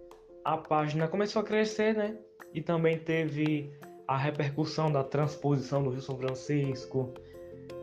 a 0.44 0.58
página 0.58 1.08
começou 1.08 1.42
a 1.42 1.46
crescer, 1.46 1.96
né? 1.96 2.16
E 2.54 2.62
também 2.62 2.98
teve 2.98 3.72
a 4.08 4.18
repercussão 4.18 4.92
da 4.92 5.04
transposição 5.04 5.84
do 5.84 5.90
Rio 5.90 6.02
São 6.02 6.18
Francisco. 6.18 7.14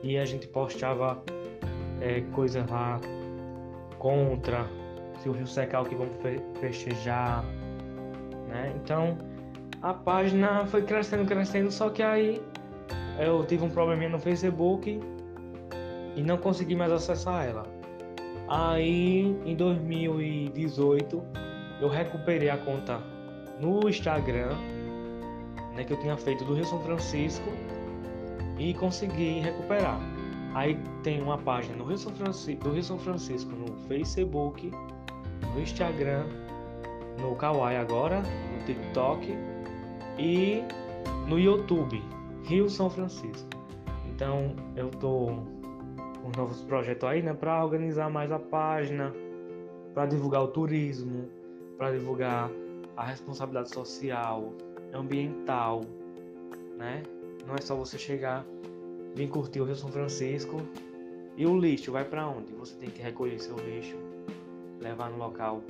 E 0.02 0.16
a 0.16 0.24
gente 0.24 0.46
postava 0.48 1.22
é, 2.00 2.20
coisas 2.32 2.68
lá 2.70 3.00
contra 3.98 4.66
se 5.18 5.28
o 5.28 5.32
rio 5.32 5.46
secar 5.46 5.82
o 5.82 5.84
que 5.84 5.94
vamos 5.94 6.16
festejar, 6.60 7.44
né? 8.48 8.72
Então 8.76 9.16
a 9.80 9.94
página 9.94 10.66
foi 10.66 10.82
crescendo, 10.82 11.24
crescendo, 11.24 11.70
só 11.70 11.90
que 11.90 12.02
aí 12.02 12.42
eu 13.20 13.44
tive 13.44 13.64
um 13.64 13.70
probleminha 13.70 14.10
no 14.10 14.18
Facebook 14.18 15.00
e 16.16 16.22
não 16.22 16.36
consegui 16.36 16.74
mais 16.74 16.92
acessar 16.92 17.46
ela. 17.46 17.66
Aí 18.48 19.36
em 19.44 19.54
2018 19.54 21.22
eu 21.80 21.88
recuperei 21.88 22.50
a 22.50 22.58
conta 22.58 23.00
no 23.60 23.88
Instagram, 23.88 24.56
né, 25.74 25.84
que 25.84 25.92
eu 25.92 26.00
tinha 26.00 26.16
feito 26.16 26.44
do 26.44 26.54
Rio 26.54 26.64
São 26.64 26.80
Francisco 26.80 27.48
e 28.58 28.74
consegui 28.74 29.40
recuperar. 29.40 29.98
Aí 30.54 30.78
tem 31.02 31.22
uma 31.22 31.38
página 31.38 31.76
no 31.76 31.84
Rio 31.84 31.96
São 31.96 32.12
Francisco, 32.12 32.64
do 32.64 32.72
Rio 32.72 32.82
São 32.82 32.98
Francisco 32.98 33.50
no 33.52 33.74
Facebook, 33.88 34.70
no 35.54 35.60
Instagram, 35.60 36.24
no 37.20 37.34
Kawaii 37.36 37.76
agora, 37.76 38.20
no 38.20 38.64
TikTok 38.66 39.34
e 40.18 40.62
no 41.26 41.38
YouTube, 41.38 42.02
Rio 42.44 42.68
São 42.68 42.90
Francisco. 42.90 43.48
Então 44.06 44.54
eu 44.76 44.90
tô 44.90 45.38
com 46.22 46.30
novos 46.36 46.62
projetos 46.62 47.08
aí, 47.08 47.22
né, 47.22 47.34
para 47.34 47.62
organizar 47.64 48.08
mais 48.08 48.30
a 48.30 48.38
página, 48.38 49.12
para 49.92 50.06
divulgar 50.06 50.42
o 50.42 50.48
turismo, 50.48 51.28
para 51.76 51.90
divulgar 51.90 52.50
a 52.96 53.04
responsabilidade 53.04 53.70
social, 53.70 54.52
ambiental, 54.94 55.82
né? 56.78 57.02
Não 57.46 57.54
é 57.54 57.60
só 57.60 57.74
você 57.74 57.98
chegar, 57.98 58.44
vir 59.14 59.28
curtir 59.28 59.60
o 59.60 59.64
Rio 59.64 59.74
São 59.74 59.90
Francisco 59.90 60.62
e 61.36 61.46
o 61.46 61.58
lixo 61.58 61.90
vai 61.92 62.04
para 62.04 62.28
onde? 62.28 62.52
Você 62.54 62.74
tem 62.76 62.90
que 62.90 63.02
recolher 63.02 63.38
seu 63.40 63.56
lixo, 63.56 63.96
levar 64.80 65.10
no 65.10 65.18
local 65.18 65.62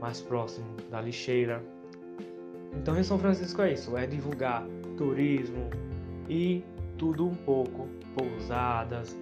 mais 0.00 0.20
próximo 0.20 0.66
da 0.90 1.00
lixeira. 1.00 1.62
Então, 2.74 2.94
Rio 2.94 3.04
São 3.04 3.18
Francisco 3.18 3.60
é 3.62 3.72
isso, 3.72 3.96
é 3.96 4.06
divulgar 4.06 4.64
turismo 4.96 5.68
e 6.28 6.62
tudo 6.96 7.26
um 7.26 7.34
pouco, 7.34 7.88
pousadas, 8.14 9.16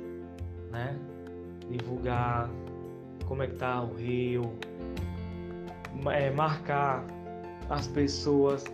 né? 0.71 0.97
Divulgar 1.71 2.51
como 3.27 3.43
é 3.43 3.47
que 3.47 3.57
tá 3.57 3.83
o 3.83 3.95
rio, 3.95 4.43
é, 6.11 6.31
marcar 6.31 7.05
as 7.69 7.87
pessoas, 7.87 8.65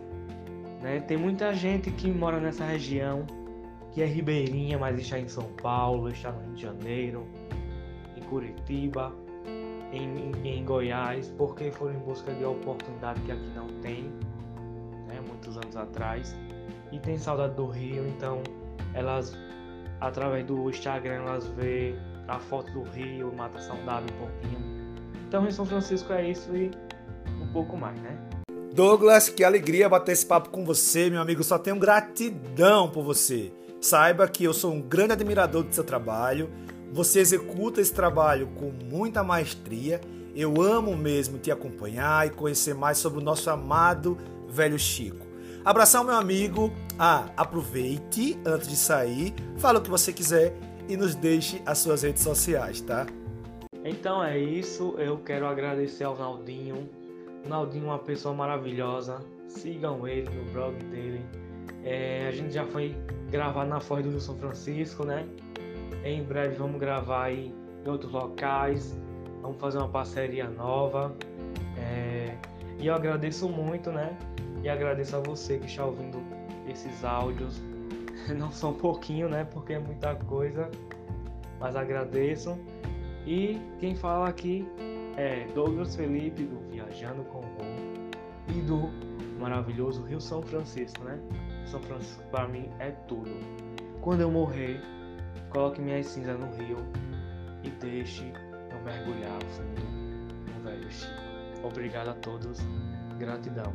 né? 0.80 1.00
Tem 1.00 1.16
muita 1.16 1.52
gente 1.54 1.90
que 1.90 2.11
mora 2.11 2.38
nessa 2.38 2.64
região, 2.64 3.26
que 3.92 4.02
é 4.02 4.07
ribeirinha, 4.07 4.78
mas 4.78 4.98
está 4.98 5.18
em 5.18 5.28
São 5.28 5.44
Paulo, 5.62 6.09
está 6.09 6.30
no 6.30 6.40
Rio 6.42 6.52
de 6.54 6.62
Janeiro, 6.62 7.26
em 8.16 8.22
Curitiba, 8.22 9.12
em, 9.92 10.30
em, 10.30 10.59
em 10.59 10.64
Goiás, 10.64 11.33
porque 11.37 11.70
foram 11.72 11.94
em 11.94 11.98
busca 12.00 12.33
de 12.33 12.44
oportunidade 12.44 13.20
que 13.22 13.33
aqui 13.33 13.50
não 13.54 13.66
tem, 13.80 14.04
né? 15.09 15.20
Muitos 15.26 15.57
anos 15.57 15.76
atrás, 15.76 16.37
e 16.92 16.98
tem 16.98 17.18
saudade 17.18 17.54
do 17.54 17.66
Rio, 17.66 18.07
então 18.09 18.42
elas 18.94 19.37
através 20.06 20.44
do 20.46 20.68
Instagram 20.70 21.14
elas 21.14 21.46
vê 21.48 21.94
a 22.28 22.38
foto 22.38 22.72
do 22.72 22.82
rio, 22.82 23.32
mata 23.34 23.58
a 23.58 23.60
saudade 23.60 24.06
um 24.12 24.18
pouquinho. 24.18 24.64
Então, 25.26 25.46
em 25.46 25.50
São 25.50 25.66
Francisco 25.66 26.12
é 26.12 26.30
isso 26.30 26.54
e 26.54 26.70
um 27.40 27.52
pouco 27.52 27.76
mais, 27.76 27.98
né? 28.00 28.16
Douglas, 28.72 29.28
que 29.28 29.44
alegria 29.44 29.88
bater 29.88 30.12
esse 30.12 30.26
papo 30.26 30.50
com 30.50 30.64
você, 30.64 31.08
meu 31.08 31.20
amigo. 31.20 31.44
Só 31.44 31.58
tenho 31.58 31.78
gratidão 31.78 32.90
por 32.90 33.04
você. 33.04 33.52
Saiba 33.80 34.26
que 34.26 34.44
eu 34.44 34.52
sou 34.52 34.72
um 34.72 34.80
grande 34.80 35.12
admirador 35.12 35.62
do 35.62 35.74
seu 35.74 35.84
trabalho. 35.84 36.50
Você 36.92 37.20
executa 37.20 37.80
esse 37.80 37.92
trabalho 37.92 38.48
com 38.56 38.72
muita 38.90 39.22
maestria. 39.22 40.00
Eu 40.34 40.60
amo 40.60 40.96
mesmo 40.96 41.38
te 41.38 41.50
acompanhar 41.50 42.26
e 42.26 42.30
conhecer 42.30 42.74
mais 42.74 42.98
sobre 42.98 43.20
o 43.20 43.22
nosso 43.22 43.48
amado 43.48 44.18
velho 44.48 44.78
Chico. 44.78 45.23
Abração, 45.64 46.05
meu 46.05 46.14
amigo. 46.14 46.70
Ah, 46.98 47.31
aproveite 47.38 48.38
antes 48.44 48.68
de 48.68 48.77
sair, 48.77 49.35
fala 49.57 49.79
o 49.79 49.83
que 49.83 49.88
você 49.88 50.12
quiser 50.12 50.55
e 50.87 50.94
nos 50.94 51.14
deixe 51.14 51.62
as 51.64 51.79
suas 51.79 52.03
redes 52.03 52.22
sociais, 52.22 52.83
tá? 52.83 53.07
Então 53.83 54.22
é 54.22 54.38
isso. 54.38 54.94
Eu 54.98 55.16
quero 55.16 55.46
agradecer 55.46 56.05
ao 56.05 56.18
Naldinho. 56.18 56.87
Naldinho 57.48 57.87
é 57.87 57.88
uma 57.88 57.98
pessoa 57.98 58.35
maravilhosa. 58.35 59.20
Sigam 59.48 60.07
ele 60.07 60.29
no 60.29 60.53
blog 60.53 60.77
dele. 60.85 61.24
É, 61.83 62.27
a 62.29 62.31
gente 62.31 62.53
já 62.53 62.66
foi 62.66 62.94
gravar 63.31 63.64
na 63.64 63.81
Foz 63.81 64.05
do 64.05 64.20
São 64.20 64.37
Francisco, 64.37 65.07
né? 65.07 65.27
Em 66.05 66.22
breve 66.22 66.57
vamos 66.57 66.79
gravar 66.79 67.24
aí 67.24 67.55
em 67.83 67.88
outros 67.88 68.12
locais. 68.12 68.94
Vamos 69.40 69.59
fazer 69.59 69.79
uma 69.79 69.88
parceria 69.88 70.46
nova. 70.46 71.16
É, 71.79 72.37
e 72.79 72.87
eu 72.87 72.94
agradeço 72.94 73.48
muito, 73.48 73.90
né? 73.90 74.14
E 74.64 74.68
agradeço 74.70 75.14
a 75.14 75.20
você 75.20 75.59
que 75.59 75.66
está 75.66 75.85
ouvindo 75.85 76.22
esses 76.66 77.05
áudios. 77.05 77.62
Não 78.35 78.50
são 78.50 78.72
pouquinho, 78.72 79.29
né? 79.29 79.44
Porque 79.44 79.74
é 79.74 79.79
muita 79.79 80.14
coisa. 80.14 80.70
Mas 81.61 81.77
agradeço. 81.77 82.59
E 83.27 83.61
quem 83.79 83.94
fala 83.94 84.27
aqui 84.27 84.66
é 85.18 85.46
Douglas 85.55 85.94
Felipe 85.94 86.44
do 86.44 86.59
Viajando 86.70 87.24
com 87.24 87.40
o 87.40 87.74
e 88.48 88.61
do 88.62 88.90
maravilhoso 89.38 90.03
Rio 90.03 90.20
São 90.20 90.40
Francisco, 90.40 91.05
né? 91.05 91.20
São 91.66 91.81
Francisco 91.81 92.22
para 92.31 92.48
mim 92.48 92.70
é 92.79 92.90
tudo. 93.07 93.31
Quando 94.00 94.22
eu 94.22 94.31
morrer, 94.31 94.81
coloque 95.50 95.81
minhas 95.81 96.07
cinzas 96.07 96.38
no 96.38 96.46
rio 96.57 96.79
e 97.62 97.70
deixe 97.70 98.33
eu 98.70 98.81
mergulhar 98.83 99.42
fundo 99.42 99.83
no 100.55 100.62
velho 100.62 100.90
Chico. 100.90 101.12
Obrigado 101.62 102.09
a 102.09 102.14
todos. 102.14 102.61
Gratidão. 103.18 103.72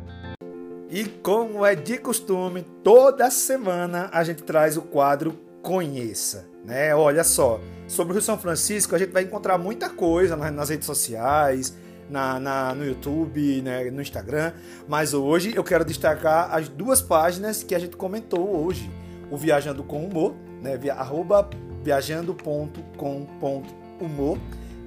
E 0.89 1.06
como 1.06 1.63
é 1.63 1.75
de 1.75 1.99
costume, 1.99 2.65
toda 2.84 3.30
semana 3.30 4.10
a 4.12 4.23
gente 4.23 4.41
traz 4.41 4.75
o 4.75 4.82
quadro 4.82 5.39
Conheça, 5.62 6.47
né? 6.65 6.95
Olha 6.95 7.23
só, 7.23 7.62
sobre 7.88 8.13
o 8.13 8.15
Rio 8.15 8.23
São 8.23 8.39
Francisco 8.39 8.95
a 8.95 8.97
gente 8.97 9.12
vai 9.12 9.21
encontrar 9.23 9.58
muita 9.58 9.89
coisa 9.89 10.36
nas 10.36 10.69
redes 10.69 10.88
sociais, 10.88 11.75
na, 12.10 12.39
na, 12.39 12.73
no 12.73 12.86
YouTube, 12.86 13.62
né, 13.62 13.91
no 13.91 14.02
Instagram. 14.02 14.54
Mas 14.88 15.13
hoje 15.13 15.54
eu 15.56 15.63
quero 15.63 15.86
destacar 15.86 16.52
as 16.56 16.67
duas 16.69 17.04
páginas 17.04 17.62
que 17.62 17.75
a 17.75 17.80
gente 17.80 17.95
comentou 17.95 18.65
hoje. 18.65 18.89
O 19.30 19.38
Viajando 19.38 19.84
com 19.84 20.04
Humor, 20.06 20.34
né, 20.62 20.75
via, 20.75 20.95
arroba 20.95 21.47
viajando.com.humor 21.84 24.39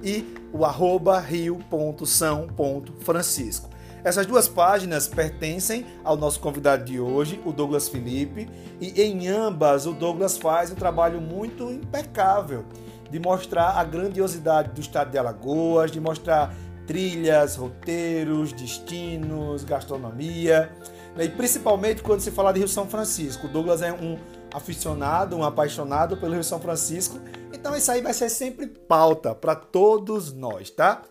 e 0.03 0.35
o 0.51 0.65
arroba 0.65 1.17
rio.são.francisco. 1.19 3.72
Essas 4.03 4.25
duas 4.25 4.49
páginas 4.49 5.07
pertencem 5.07 5.85
ao 6.03 6.17
nosso 6.17 6.39
convidado 6.41 6.83
de 6.83 6.99
hoje, 6.99 7.41
o 7.45 7.53
Douglas 7.53 7.87
Felipe, 7.87 8.49
e 8.81 9.01
em 9.01 9.29
ambas 9.29 9.85
o 9.85 9.93
Douglas 9.93 10.37
faz 10.37 10.71
um 10.71 10.75
trabalho 10.75 11.21
muito 11.21 11.71
impecável 11.71 12.65
de 13.09 13.17
mostrar 13.17 13.77
a 13.77 13.83
grandiosidade 13.83 14.71
do 14.71 14.81
estado 14.81 15.11
de 15.11 15.17
Alagoas, 15.17 15.89
de 15.89 16.01
mostrar 16.01 16.53
trilhas, 16.85 17.55
roteiros, 17.55 18.51
destinos, 18.51 19.63
gastronomia, 19.63 20.69
né? 21.15 21.23
e 21.23 21.29
principalmente 21.29 22.03
quando 22.03 22.19
se 22.19 22.31
fala 22.31 22.51
de 22.51 22.59
Rio 22.59 22.67
São 22.67 22.87
Francisco. 22.87 23.47
O 23.47 23.49
Douglas 23.49 23.81
é 23.81 23.93
um 23.93 24.17
aficionado, 24.53 25.37
um 25.37 25.43
apaixonado 25.43 26.17
pelo 26.17 26.33
Rio 26.33 26.43
São 26.43 26.59
Francisco, 26.59 27.19
então 27.53 27.73
isso 27.73 27.89
aí 27.89 28.01
vai 28.01 28.13
ser 28.13 28.27
sempre 28.27 28.67
pauta 28.67 29.33
para 29.33 29.55
todos 29.55 30.33
nós, 30.33 30.69
tá? 30.69 31.03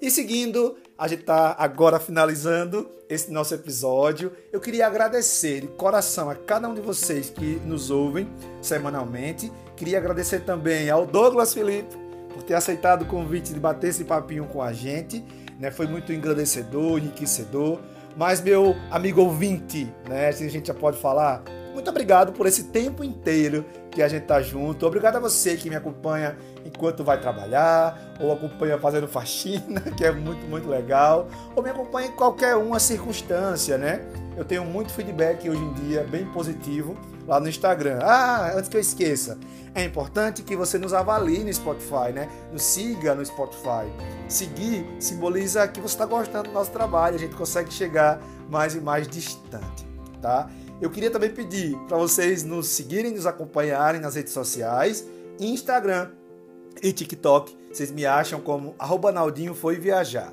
E 0.00 0.10
seguindo, 0.10 0.76
a 0.96 1.08
gente 1.08 1.20
está 1.20 1.56
agora 1.58 1.98
finalizando 1.98 2.88
esse 3.08 3.30
nosso 3.30 3.54
episódio. 3.54 4.32
Eu 4.52 4.60
queria 4.60 4.86
agradecer 4.86 5.62
de 5.62 5.68
coração 5.68 6.30
a 6.30 6.34
cada 6.34 6.68
um 6.68 6.74
de 6.74 6.80
vocês 6.80 7.30
que 7.30 7.60
nos 7.64 7.90
ouvem 7.90 8.28
semanalmente. 8.62 9.52
Queria 9.76 9.98
agradecer 9.98 10.40
também 10.40 10.88
ao 10.88 11.04
Douglas 11.04 11.52
Felipe 11.52 11.96
por 12.32 12.42
ter 12.42 12.54
aceitado 12.54 13.02
o 13.02 13.06
convite 13.06 13.52
de 13.52 13.58
bater 13.58 13.90
esse 13.90 14.04
papinho 14.04 14.46
com 14.46 14.62
a 14.62 14.72
gente. 14.72 15.24
Né? 15.58 15.70
Foi 15.70 15.86
muito 15.86 16.12
engrandecedor, 16.12 16.98
enriquecedor. 16.98 17.80
Mas, 18.16 18.40
meu 18.40 18.76
amigo 18.90 19.20
ouvinte, 19.20 19.92
né? 20.08 20.28
a 20.28 20.32
gente 20.32 20.68
já 20.68 20.74
pode 20.74 20.96
falar, 20.98 21.42
muito 21.74 21.90
obrigado 21.90 22.32
por 22.32 22.46
esse 22.46 22.64
tempo 22.64 23.02
inteiro 23.02 23.64
que 23.94 24.02
a 24.02 24.08
gente 24.08 24.24
tá 24.24 24.42
junto. 24.42 24.86
Obrigado 24.86 25.16
a 25.16 25.20
você 25.20 25.56
que 25.56 25.70
me 25.70 25.76
acompanha 25.76 26.36
enquanto 26.64 27.04
vai 27.04 27.20
trabalhar, 27.20 28.16
ou 28.20 28.32
acompanha 28.32 28.76
fazendo 28.78 29.06
faxina, 29.06 29.80
que 29.96 30.04
é 30.04 30.10
muito, 30.10 30.46
muito 30.46 30.68
legal, 30.68 31.28
ou 31.54 31.62
me 31.62 31.70
acompanha 31.70 32.08
em 32.08 32.12
qualquer 32.12 32.56
uma 32.56 32.78
circunstância, 32.80 33.78
né? 33.78 34.04
Eu 34.36 34.44
tenho 34.44 34.64
muito 34.64 34.92
feedback 34.92 35.48
hoje 35.48 35.62
em 35.62 35.72
dia, 35.74 36.02
bem 36.10 36.26
positivo, 36.26 36.96
lá 37.26 37.38
no 37.38 37.48
Instagram. 37.48 38.00
Ah, 38.02 38.52
antes 38.56 38.68
que 38.68 38.76
eu 38.76 38.80
esqueça, 38.80 39.38
é 39.74 39.84
importante 39.84 40.42
que 40.42 40.56
você 40.56 40.76
nos 40.76 40.92
avalie 40.92 41.44
no 41.44 41.52
Spotify, 41.52 42.12
né? 42.12 42.28
Nos 42.52 42.62
siga 42.62 43.14
no 43.14 43.24
Spotify. 43.24 43.86
Seguir 44.28 44.84
simboliza 44.98 45.68
que 45.68 45.80
você 45.80 45.94
está 45.94 46.04
gostando 46.04 46.48
do 46.48 46.52
nosso 46.52 46.72
trabalho, 46.72 47.14
a 47.14 47.18
gente 47.18 47.36
consegue 47.36 47.72
chegar 47.72 48.20
mais 48.50 48.74
e 48.74 48.80
mais 48.80 49.06
distante, 49.06 49.86
tá? 50.20 50.50
Eu 50.80 50.90
queria 50.90 51.10
também 51.10 51.30
pedir 51.30 51.76
para 51.88 51.96
vocês 51.96 52.42
nos 52.42 52.66
seguirem, 52.66 53.12
nos 53.12 53.26
acompanharem 53.26 54.00
nas 54.00 54.16
redes 54.16 54.32
sociais, 54.32 55.06
Instagram 55.38 56.10
e 56.82 56.92
TikTok. 56.92 57.56
Vocês 57.72 57.90
me 57.90 58.04
acham 58.04 58.40
como 58.40 58.74
Naldinho 59.12 59.54
Foi 59.54 59.76
Viajar. 59.76 60.32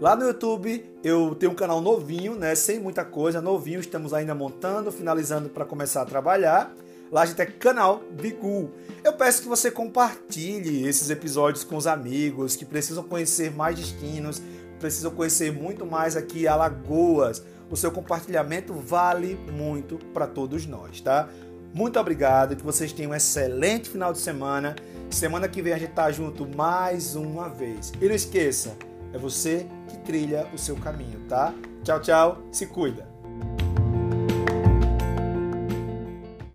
Lá 0.00 0.16
no 0.16 0.26
YouTube 0.26 0.82
eu 1.04 1.34
tenho 1.34 1.52
um 1.52 1.54
canal 1.54 1.80
novinho, 1.80 2.34
né? 2.34 2.54
Sem 2.54 2.80
muita 2.80 3.04
coisa, 3.04 3.40
novinho. 3.42 3.80
Estamos 3.80 4.14
ainda 4.14 4.34
montando, 4.34 4.90
finalizando 4.90 5.50
para 5.50 5.66
começar 5.66 6.02
a 6.02 6.06
trabalhar. 6.06 6.74
Lá 7.12 7.22
a 7.22 7.26
gente 7.26 7.42
é 7.42 7.46
canal 7.46 8.02
Bigu. 8.12 8.70
Eu 9.04 9.12
peço 9.12 9.42
que 9.42 9.48
você 9.48 9.70
compartilhe 9.70 10.86
esses 10.86 11.10
episódios 11.10 11.64
com 11.64 11.76
os 11.76 11.86
amigos 11.86 12.56
que 12.56 12.64
precisam 12.64 13.02
conhecer 13.02 13.50
mais 13.50 13.76
destinos, 13.76 14.40
precisam 14.80 15.12
conhecer 15.12 15.52
muito 15.52 15.86
mais 15.86 16.16
aqui 16.16 16.48
Alagoas 16.48 17.44
o 17.70 17.76
seu 17.76 17.92
compartilhamento 17.92 18.74
vale 18.74 19.38
muito 19.52 19.96
para 20.12 20.26
todos 20.26 20.66
nós, 20.66 21.00
tá? 21.00 21.28
Muito 21.72 22.00
obrigado, 22.00 22.56
que 22.56 22.64
vocês 22.64 22.92
tenham 22.92 23.12
um 23.12 23.14
excelente 23.14 23.88
final 23.88 24.12
de 24.12 24.18
semana. 24.18 24.74
Semana 25.08 25.48
que 25.48 25.62
vem 25.62 25.72
a 25.72 25.78
gente 25.78 25.92
tá 25.92 26.10
junto 26.10 26.48
mais 26.56 27.14
uma 27.14 27.48
vez. 27.48 27.92
E 28.00 28.06
não 28.06 28.14
esqueça, 28.14 28.76
é 29.12 29.18
você 29.18 29.66
que 29.88 29.98
trilha 29.98 30.48
o 30.52 30.58
seu 30.58 30.74
caminho, 30.74 31.20
tá? 31.28 31.54
Tchau, 31.84 32.00
tchau, 32.00 32.42
se 32.50 32.66
cuida. 32.66 33.09